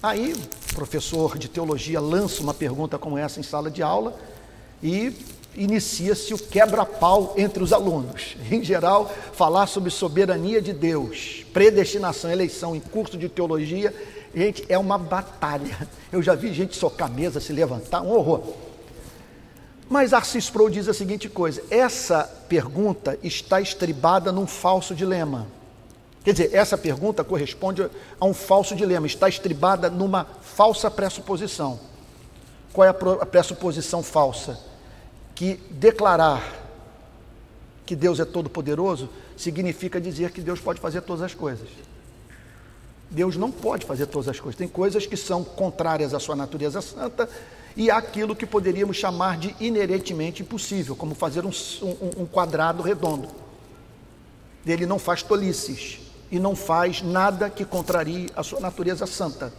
Aí, 0.01 0.33
o 0.71 0.73
professor 0.73 1.37
de 1.37 1.47
teologia 1.47 2.01
lança 2.01 2.41
uma 2.41 2.55
pergunta 2.55 2.97
como 2.97 3.15
essa 3.15 3.39
em 3.39 3.43
sala 3.43 3.69
de 3.69 3.83
aula 3.83 4.17
e 4.81 5.15
inicia-se 5.55 6.33
o 6.33 6.37
quebra-pau 6.37 7.33
entre 7.37 7.63
os 7.63 7.73
alunos. 7.73 8.35
Em 8.51 8.63
geral, 8.63 9.11
falar 9.33 9.67
sobre 9.67 9.89
soberania 9.89 10.61
de 10.61 10.73
Deus, 10.73 11.45
predestinação, 11.53 12.31
eleição 12.31 12.75
em 12.75 12.79
curso 12.79 13.17
de 13.17 13.27
teologia, 13.27 13.93
gente, 14.33 14.65
é 14.69 14.77
uma 14.77 14.97
batalha. 14.97 15.87
Eu 16.11 16.21
já 16.21 16.35
vi 16.35 16.53
gente 16.53 16.75
socar 16.75 17.11
mesa, 17.11 17.39
se 17.39 17.53
levantar, 17.53 18.01
um 18.01 18.11
horror. 18.11 18.41
Mas 19.89 20.13
Arcis 20.13 20.49
Pro 20.49 20.69
diz 20.69 20.87
a 20.87 20.93
seguinte 20.93 21.27
coisa: 21.27 21.63
essa 21.69 22.23
pergunta 22.47 23.17
está 23.23 23.59
estribada 23.59 24.31
num 24.31 24.45
falso 24.45 24.93
dilema. 24.93 25.47
Quer 26.23 26.33
dizer, 26.33 26.53
essa 26.53 26.77
pergunta 26.77 27.23
corresponde 27.23 27.89
a 28.19 28.25
um 28.25 28.33
falso 28.33 28.75
dilema, 28.75 29.07
está 29.07 29.27
estribada 29.27 29.89
numa 29.89 30.27
falsa 30.41 30.91
pressuposição. 30.91 31.79
Qual 32.71 32.85
é 32.85 32.89
a 32.89 33.25
pressuposição 33.25 34.03
falsa? 34.03 34.68
Que 35.39 35.55
declarar 35.71 36.43
que 37.85 37.95
Deus 37.95 38.19
é 38.19 38.25
todo-poderoso 38.25 39.07
significa 39.37 39.99
dizer 40.01 40.31
que 40.31 40.41
Deus 40.41 40.59
pode 40.59 40.81
fazer 40.81 40.99
todas 40.99 41.21
as 41.21 41.33
coisas. 41.33 41.69
Deus 43.09 43.37
não 43.37 43.49
pode 43.49 43.85
fazer 43.85 44.07
todas 44.07 44.27
as 44.27 44.37
coisas. 44.37 44.57
Tem 44.57 44.67
coisas 44.67 45.05
que 45.05 45.15
são 45.15 45.41
contrárias 45.41 46.13
à 46.13 46.19
sua 46.19 46.35
natureza 46.35 46.81
santa 46.81 47.29
e 47.73 47.89
aquilo 47.89 48.35
que 48.35 48.45
poderíamos 48.45 48.97
chamar 48.97 49.37
de 49.37 49.55
inerentemente 49.61 50.41
impossível, 50.41 50.93
como 50.93 51.15
fazer 51.15 51.45
um, 51.45 51.51
um, 51.81 52.23
um 52.23 52.25
quadrado 52.25 52.83
redondo. 52.83 53.29
Ele 54.65 54.85
não 54.85 54.99
faz 54.99 55.23
tolices 55.23 56.01
e 56.29 56.37
não 56.37 56.53
faz 56.53 57.01
nada 57.01 57.49
que 57.49 57.63
contrarie 57.63 58.29
a 58.35 58.43
sua 58.43 58.59
natureza 58.59 59.07
santa. 59.07 59.53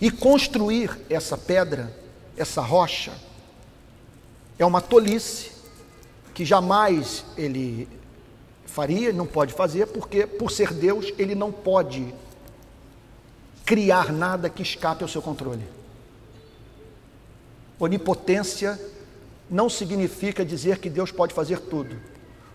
E 0.00 0.10
construir 0.10 0.98
essa 1.10 1.36
pedra, 1.36 1.94
essa 2.38 2.62
rocha, 2.62 3.12
é 4.58 4.64
uma 4.64 4.80
tolice 4.80 5.52
que 6.34 6.44
jamais 6.44 7.24
ele 7.36 7.88
faria, 8.66 9.12
não 9.12 9.26
pode 9.26 9.52
fazer, 9.52 9.86
porque 9.86 10.26
por 10.26 10.50
ser 10.50 10.72
Deus, 10.72 11.12
ele 11.18 11.34
não 11.34 11.50
pode 11.50 12.14
criar 13.64 14.12
nada 14.12 14.48
que 14.48 14.62
escape 14.62 15.02
ao 15.02 15.08
seu 15.08 15.20
controle. 15.20 15.64
Onipotência 17.78 18.80
não 19.48 19.68
significa 19.68 20.44
dizer 20.44 20.78
que 20.78 20.90
Deus 20.90 21.12
pode 21.12 21.32
fazer 21.32 21.60
tudo. 21.60 21.96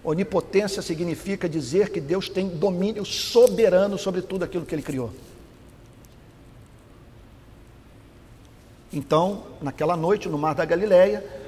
Onipotência 0.03 0.81
significa 0.81 1.47
dizer 1.47 1.89
que 1.89 2.01
Deus 2.01 2.27
tem 2.27 2.49
domínio 2.49 3.05
soberano 3.05 3.97
sobre 3.97 4.21
tudo 4.21 4.43
aquilo 4.43 4.65
que 4.65 4.75
ele 4.75 4.81
criou. 4.81 5.11
Então, 8.91 9.43
naquela 9.61 9.97
noite 9.97 10.29
no 10.29 10.37
mar 10.37 10.53
da 10.53 10.65
Galileia, 10.65 11.42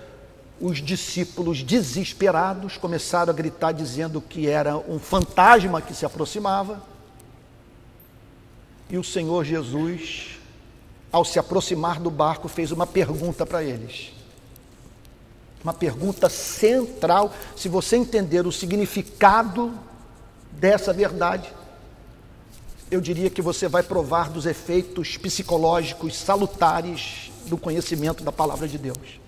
os 0.60 0.78
discípulos 0.78 1.62
desesperados 1.64 2.78
começaram 2.78 3.32
a 3.32 3.36
gritar 3.36 3.74
dizendo 3.74 4.22
que 4.22 4.48
era 4.48 4.78
um 4.78 5.00
fantasma 5.00 5.82
que 5.82 5.94
se 5.94 6.06
aproximava. 6.06 6.82
E 8.90 8.98
o 8.98 9.04
Senhor 9.04 9.44
Jesus, 9.44 10.40
ao 11.12 11.26
se 11.26 11.40
aproximar 11.40 12.00
do 12.00 12.10
barco, 12.10 12.48
fez 12.48 12.72
uma 12.72 12.88
pergunta 12.88 13.46
para 13.46 13.64
eles. 13.64 14.14
Uma 15.64 15.74
pergunta 15.74 16.30
central. 16.30 17.34
Se 17.56 17.68
você 17.68 17.98
entender 17.98 18.48
o 18.48 18.52
significado 18.52 19.74
dessa 20.52 20.94
verdade, 20.94 21.52
eu 22.90 23.02
diria 23.02 23.30
que 23.30 23.42
você 23.42 23.68
vai 23.68 23.84
provar 23.84 24.30
dos 24.30 24.46
efeitos 24.46 25.18
psicológicos 25.18 26.16
salutares 26.16 27.32
do 27.48 27.58
conhecimento 27.58 28.24
da 28.24 28.32
palavra 28.32 28.68
de 28.68 28.78
Deus. 28.78 29.25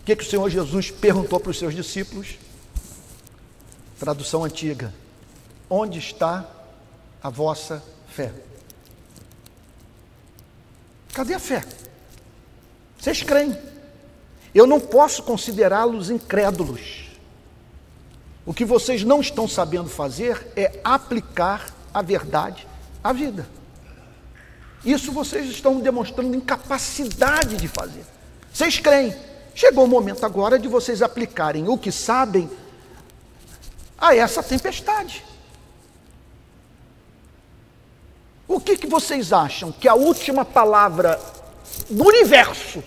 O 0.00 0.04
que, 0.04 0.16
que 0.16 0.24
o 0.24 0.26
Senhor 0.26 0.48
Jesus 0.48 0.90
perguntou 0.90 1.38
para 1.38 1.50
os 1.50 1.58
seus 1.58 1.74
discípulos? 1.74 2.38
Tradução 3.98 4.44
antiga: 4.44 4.92
Onde 5.68 5.98
está 5.98 6.48
a 7.22 7.28
vossa 7.28 7.82
fé? 8.08 8.32
Cadê 11.12 11.34
a 11.34 11.38
fé? 11.38 11.64
Vocês 12.98 13.22
creem? 13.22 13.56
Eu 14.54 14.66
não 14.66 14.80
posso 14.80 15.22
considerá-los 15.22 16.10
incrédulos. 16.10 17.10
O 18.44 18.54
que 18.54 18.64
vocês 18.64 19.04
não 19.04 19.20
estão 19.20 19.46
sabendo 19.46 19.88
fazer 19.88 20.46
é 20.56 20.80
aplicar 20.82 21.72
a 21.92 22.02
verdade 22.02 22.66
à 23.04 23.12
vida. 23.12 23.46
Isso 24.84 25.12
vocês 25.12 25.48
estão 25.50 25.78
demonstrando 25.78 26.34
incapacidade 26.34 27.56
de 27.56 27.68
fazer. 27.68 28.04
Vocês 28.52 28.78
creem, 28.78 29.14
Chegou 29.54 29.84
o 29.84 29.88
momento 29.88 30.24
agora 30.24 30.58
de 30.58 30.68
vocês 30.68 31.02
aplicarem 31.02 31.68
o 31.68 31.76
que 31.76 31.92
sabem 31.92 32.50
a 33.98 34.14
essa 34.14 34.42
tempestade. 34.42 35.24
O 38.48 38.58
que, 38.58 38.76
que 38.76 38.86
vocês 38.86 39.32
acham? 39.32 39.70
Que 39.70 39.86
a 39.86 39.94
última 39.94 40.44
palavra 40.44 41.20
do 41.88 42.04
universo 42.04 42.82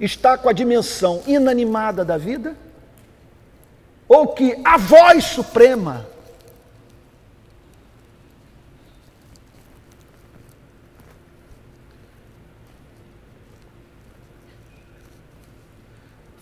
está 0.00 0.38
com 0.38 0.48
a 0.48 0.52
dimensão 0.52 1.22
inanimada 1.26 2.04
da 2.04 2.16
vida? 2.16 2.56
Ou 4.08 4.28
que 4.28 4.58
a 4.64 4.78
voz 4.78 5.24
suprema 5.24 6.06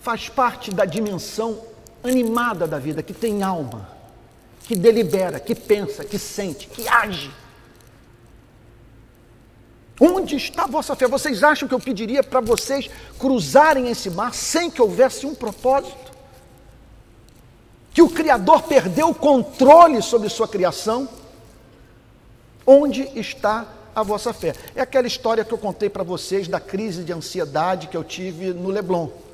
faz 0.05 0.29
parte 0.29 0.69
da 0.69 0.85
dimensão 0.85 1.63
animada 2.03 2.67
da 2.67 2.77
vida, 2.77 3.01
que 3.01 3.11
tem 3.11 3.41
alma, 3.41 3.89
que 4.67 4.75
delibera, 4.75 5.39
que 5.39 5.55
pensa, 5.55 6.05
que 6.05 6.19
sente, 6.19 6.67
que 6.67 6.87
age. 6.87 7.31
Onde 9.99 10.35
está 10.35 10.65
a 10.65 10.67
vossa 10.67 10.95
fé? 10.95 11.07
Vocês 11.07 11.41
acham 11.41 11.67
que 11.67 11.73
eu 11.73 11.79
pediria 11.79 12.21
para 12.21 12.39
vocês 12.39 12.87
cruzarem 13.17 13.89
esse 13.89 14.11
mar 14.11 14.31
sem 14.35 14.69
que 14.69 14.79
houvesse 14.79 15.25
um 15.25 15.33
propósito? 15.33 16.11
Que 17.91 18.03
o 18.03 18.09
Criador 18.09 18.61
perdeu 18.61 19.09
o 19.09 19.15
controle 19.15 20.03
sobre 20.03 20.29
sua 20.29 20.47
criação? 20.47 21.09
Onde 22.63 23.09
está 23.15 23.65
a 23.95 24.03
vossa 24.03 24.31
fé? 24.31 24.53
É 24.75 24.81
aquela 24.81 25.07
história 25.07 25.43
que 25.43 25.53
eu 25.53 25.57
contei 25.57 25.89
para 25.89 26.03
vocês 26.03 26.47
da 26.47 26.59
crise 26.59 27.03
de 27.03 27.11
ansiedade 27.11 27.87
que 27.87 27.97
eu 27.97 28.03
tive 28.03 28.53
no 28.53 28.69
Leblon. 28.69 29.24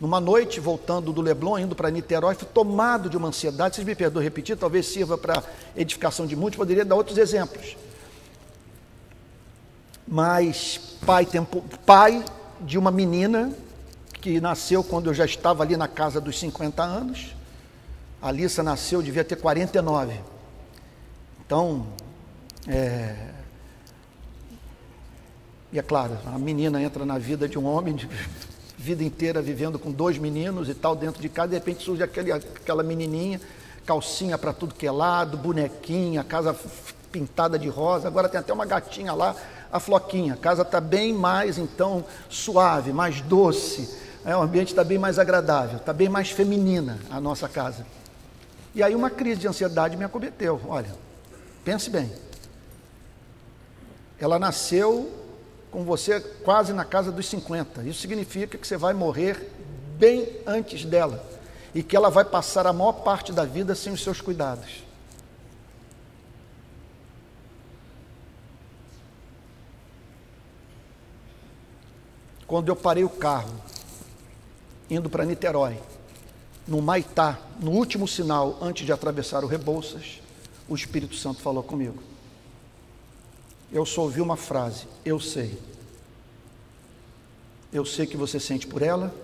Numa 0.00 0.20
noite, 0.20 0.60
voltando 0.60 1.12
do 1.12 1.22
Leblon, 1.22 1.58
indo 1.58 1.74
para 1.74 1.90
Niterói, 1.90 2.34
fui 2.34 2.46
tomado 2.46 3.08
de 3.08 3.16
uma 3.16 3.28
ansiedade. 3.28 3.76
Vocês 3.76 3.86
me 3.86 3.94
perdoem 3.94 4.24
repetir, 4.24 4.56
talvez 4.56 4.86
sirva 4.86 5.16
para 5.16 5.42
edificação 5.74 6.26
de 6.26 6.36
muitos, 6.36 6.58
poderia 6.58 6.84
dar 6.84 6.96
outros 6.96 7.16
exemplos 7.16 7.76
mas 10.06 10.78
pai, 11.04 11.26
tempo, 11.26 11.64
pai 11.84 12.24
de 12.60 12.78
uma 12.78 12.90
menina 12.90 13.52
que 14.20 14.40
nasceu 14.40 14.84
quando 14.84 15.10
eu 15.10 15.14
já 15.14 15.24
estava 15.24 15.62
ali 15.62 15.76
na 15.76 15.88
casa 15.88 16.20
dos 16.20 16.38
50 16.38 16.82
anos. 16.82 17.34
A 18.22 18.28
Alissa 18.28 18.62
nasceu, 18.62 19.02
devia 19.02 19.24
ter 19.24 19.36
49. 19.36 20.20
Então, 21.44 21.86
é... 22.66 23.30
e 25.72 25.78
é 25.78 25.82
claro, 25.82 26.18
a 26.26 26.38
menina 26.38 26.82
entra 26.82 27.04
na 27.04 27.18
vida 27.18 27.48
de 27.48 27.58
um 27.58 27.66
homem, 27.66 27.94
de 27.94 28.08
vida 28.86 29.02
inteira 29.02 29.42
vivendo 29.42 29.80
com 29.80 29.90
dois 29.90 30.16
meninos 30.16 30.68
e 30.68 30.74
tal 30.74 30.94
dentro 30.94 31.20
de 31.20 31.28
casa, 31.28 31.48
de 31.48 31.54
repente 31.56 31.82
surge 31.82 32.04
aquele, 32.04 32.30
aquela 32.30 32.84
menininha, 32.84 33.40
calcinha 33.84 34.38
para 34.38 34.52
tudo 34.52 34.74
que 34.76 34.86
é 34.86 34.92
lado, 34.92 35.36
bonequinha, 35.36 36.22
casa 36.22 36.56
pintada 37.10 37.58
de 37.58 37.68
rosa, 37.68 38.06
agora 38.06 38.28
tem 38.28 38.38
até 38.38 38.52
uma 38.52 38.64
gatinha 38.64 39.12
lá, 39.12 39.34
a 39.72 39.80
floquinha. 39.80 40.34
A 40.34 40.36
casa 40.36 40.62
está 40.62 40.80
bem 40.80 41.12
mais, 41.12 41.58
então, 41.58 42.04
suave, 42.28 42.92
mais 42.92 43.20
doce. 43.22 43.98
É, 44.24 44.36
o 44.36 44.42
ambiente 44.42 44.68
está 44.68 44.84
bem 44.84 44.98
mais 44.98 45.18
agradável, 45.18 45.78
está 45.78 45.92
bem 45.92 46.08
mais 46.08 46.30
feminina 46.30 47.00
a 47.10 47.20
nossa 47.20 47.48
casa. 47.48 47.84
E 48.72 48.84
aí 48.84 48.94
uma 48.94 49.10
crise 49.10 49.40
de 49.40 49.48
ansiedade 49.48 49.96
me 49.96 50.04
acometeu. 50.04 50.60
Olha, 50.68 50.94
pense 51.64 51.90
bem. 51.90 52.12
Ela 54.20 54.38
nasceu 54.38 55.25
com 55.76 55.84
você 55.84 56.18
quase 56.42 56.72
na 56.72 56.86
casa 56.86 57.12
dos 57.12 57.26
50. 57.26 57.82
Isso 57.82 58.00
significa 58.00 58.56
que 58.56 58.66
você 58.66 58.78
vai 58.78 58.94
morrer 58.94 59.52
bem 59.98 60.26
antes 60.46 60.86
dela 60.86 61.22
e 61.74 61.82
que 61.82 61.94
ela 61.94 62.08
vai 62.08 62.24
passar 62.24 62.66
a 62.66 62.72
maior 62.72 62.94
parte 62.94 63.30
da 63.30 63.44
vida 63.44 63.74
sem 63.74 63.92
os 63.92 64.02
seus 64.02 64.22
cuidados. 64.22 64.86
quando 72.46 72.68
eu 72.68 72.76
parei 72.76 73.02
o 73.02 73.08
carro, 73.10 73.52
indo 74.88 75.10
para 75.10 75.24
Niterói, 75.24 75.80
no 76.64 76.80
Maitá, 76.80 77.40
no 77.58 77.72
último 77.72 78.06
sinal, 78.06 78.56
antes 78.62 78.86
de 78.86 78.92
atravessar 78.92 79.42
o 79.42 79.48
Rebouças, 79.48 80.22
o 80.68 80.74
Espírito 80.76 81.16
Santo 81.16 81.42
falou 81.42 81.64
comigo. 81.64 82.15
Eu 83.72 83.84
só 83.84 84.02
ouvi 84.02 84.20
uma 84.20 84.36
frase: 84.36 84.86
Eu 85.04 85.18
sei. 85.18 85.58
Eu 87.72 87.84
sei 87.84 88.06
que 88.06 88.16
você 88.16 88.38
sente 88.38 88.66
por 88.66 88.82
ela. 88.82 89.14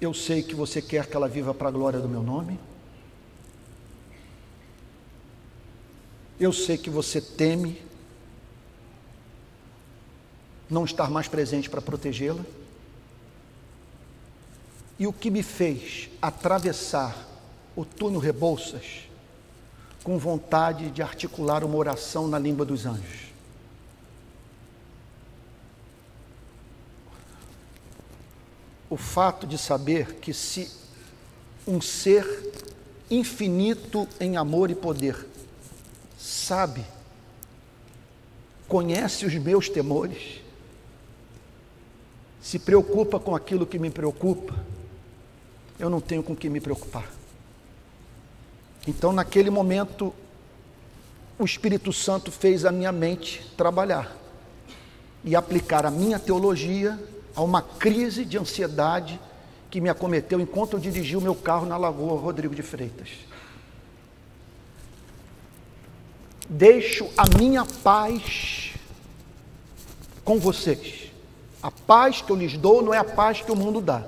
Eu 0.00 0.14
sei 0.14 0.42
que 0.42 0.54
você 0.54 0.80
quer 0.80 1.06
que 1.06 1.16
ela 1.16 1.28
viva 1.28 1.52
para 1.52 1.68
a 1.68 1.72
glória 1.72 1.98
do 1.98 2.08
meu 2.08 2.22
nome. 2.22 2.58
Eu 6.38 6.52
sei 6.52 6.78
que 6.78 6.88
você 6.88 7.20
teme 7.20 7.82
não 10.70 10.84
estar 10.84 11.10
mais 11.10 11.26
presente 11.26 11.68
para 11.68 11.80
protegê-la. 11.80 12.44
E 14.98 15.06
o 15.06 15.12
que 15.12 15.30
me 15.30 15.42
fez 15.42 16.08
atravessar 16.20 17.26
o 17.74 17.84
túnel 17.84 18.20
Rebouças 18.20 19.07
com 20.02 20.18
vontade 20.18 20.90
de 20.90 21.02
articular 21.02 21.64
uma 21.64 21.76
oração 21.76 22.28
na 22.28 22.38
língua 22.38 22.64
dos 22.64 22.86
anjos. 22.86 23.28
O 28.90 28.96
fato 28.96 29.46
de 29.46 29.58
saber 29.58 30.14
que 30.14 30.32
se 30.32 30.70
um 31.66 31.80
ser 31.80 32.26
infinito 33.10 34.08
em 34.18 34.36
amor 34.36 34.70
e 34.70 34.74
poder 34.74 35.26
sabe, 36.18 36.84
conhece 38.66 39.26
os 39.26 39.34
meus 39.34 39.68
temores, 39.68 40.40
se 42.40 42.58
preocupa 42.58 43.20
com 43.20 43.36
aquilo 43.36 43.66
que 43.66 43.78
me 43.78 43.90
preocupa, 43.90 44.54
eu 45.78 45.90
não 45.90 46.00
tenho 46.00 46.22
com 46.22 46.34
que 46.34 46.48
me 46.48 46.60
preocupar. 46.60 47.17
Então, 48.86 49.12
naquele 49.12 49.50
momento, 49.50 50.14
o 51.38 51.44
Espírito 51.44 51.92
Santo 51.92 52.32
fez 52.32 52.64
a 52.64 52.72
minha 52.72 52.92
mente 52.92 53.44
trabalhar 53.56 54.16
e 55.24 55.36
aplicar 55.36 55.84
a 55.86 55.90
minha 55.90 56.18
teologia 56.18 56.98
a 57.34 57.42
uma 57.42 57.62
crise 57.62 58.24
de 58.24 58.38
ansiedade 58.38 59.20
que 59.70 59.80
me 59.80 59.88
acometeu 59.88 60.40
enquanto 60.40 60.74
eu 60.74 60.80
dirigia 60.80 61.18
o 61.18 61.22
meu 61.22 61.34
carro 61.34 61.66
na 61.66 61.76
Lagoa 61.76 62.18
Rodrigo 62.18 62.54
de 62.54 62.62
Freitas. 62.62 63.08
Deixo 66.48 67.08
a 67.16 67.24
minha 67.38 67.64
paz 67.64 68.72
com 70.24 70.38
vocês. 70.38 71.10
A 71.62 71.70
paz 71.70 72.22
que 72.22 72.32
eu 72.32 72.36
lhes 72.36 72.56
dou 72.56 72.82
não 72.82 72.94
é 72.94 72.98
a 72.98 73.04
paz 73.04 73.42
que 73.42 73.52
o 73.52 73.56
mundo 73.56 73.80
dá. 73.80 74.06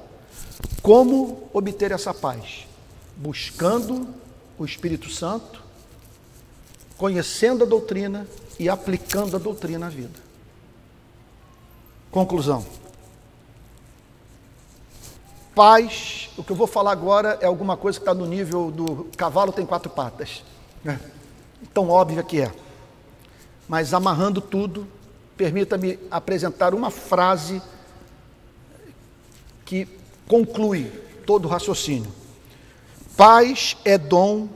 Como 0.82 1.48
obter 1.52 1.92
essa 1.92 2.14
paz? 2.14 2.66
Buscando 3.16 4.08
o 4.60 4.64
Espírito 4.66 5.08
Santo, 5.08 5.62
conhecendo 6.98 7.64
a 7.64 7.66
doutrina 7.66 8.28
e 8.58 8.68
aplicando 8.68 9.34
a 9.34 9.38
doutrina 9.38 9.86
à 9.86 9.88
vida. 9.88 10.20
Conclusão. 12.10 12.66
Paz, 15.54 16.28
o 16.36 16.44
que 16.44 16.52
eu 16.52 16.56
vou 16.56 16.66
falar 16.66 16.92
agora 16.92 17.38
é 17.40 17.46
alguma 17.46 17.74
coisa 17.74 17.98
que 17.98 18.02
está 18.02 18.12
no 18.12 18.26
nível 18.26 18.70
do 18.70 19.08
cavalo 19.16 19.50
tem 19.50 19.64
quatro 19.64 19.88
patas. 19.88 20.44
É. 20.84 20.98
Tão 21.72 21.88
óbvia 21.88 22.22
que 22.22 22.42
é. 22.42 22.52
Mas 23.66 23.94
amarrando 23.94 24.42
tudo 24.42 24.86
permita-me 25.38 25.98
apresentar 26.10 26.74
uma 26.74 26.90
frase 26.90 27.62
que 29.64 29.88
conclui 30.28 30.92
todo 31.24 31.46
o 31.46 31.48
raciocínio. 31.48 32.19
Paz 33.20 33.76
é 33.84 33.98
dom 33.98 34.48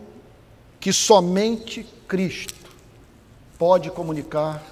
que 0.80 0.90
somente 0.90 1.86
Cristo 2.08 2.54
pode 3.58 3.90
comunicar 3.90 4.64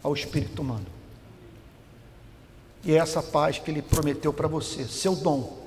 ao 0.00 0.14
espírito 0.14 0.62
humano. 0.62 0.86
E 2.84 2.92
é 2.92 2.98
essa 2.98 3.20
paz 3.20 3.58
que 3.58 3.68
ele 3.68 3.82
prometeu 3.82 4.32
para 4.32 4.46
você, 4.46 4.84
seu 4.84 5.16
dom, 5.16 5.58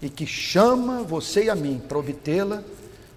e 0.00 0.08
que 0.08 0.28
chama 0.28 1.02
você 1.02 1.46
e 1.46 1.50
a 1.50 1.56
mim 1.56 1.82
para 1.88 1.98
obtê-la 1.98 2.62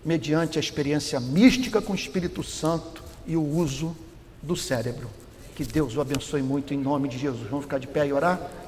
mediante 0.03 0.57
a 0.57 0.59
experiência 0.59 1.19
mística 1.19 1.79
com 1.79 1.93
o 1.93 1.95
Espírito 1.95 2.41
Santo 2.41 3.03
e 3.27 3.37
o 3.37 3.47
uso 3.47 3.95
do 4.41 4.55
cérebro. 4.55 5.11
Que 5.55 5.63
Deus 5.63 5.95
o 5.95 6.01
abençoe 6.01 6.41
muito 6.41 6.73
em 6.73 6.77
nome 6.79 7.07
de 7.07 7.19
Jesus. 7.19 7.47
Vamos 7.47 7.65
ficar 7.65 7.77
de 7.77 7.85
pé 7.85 8.07
e 8.07 8.13
orar? 8.13 8.62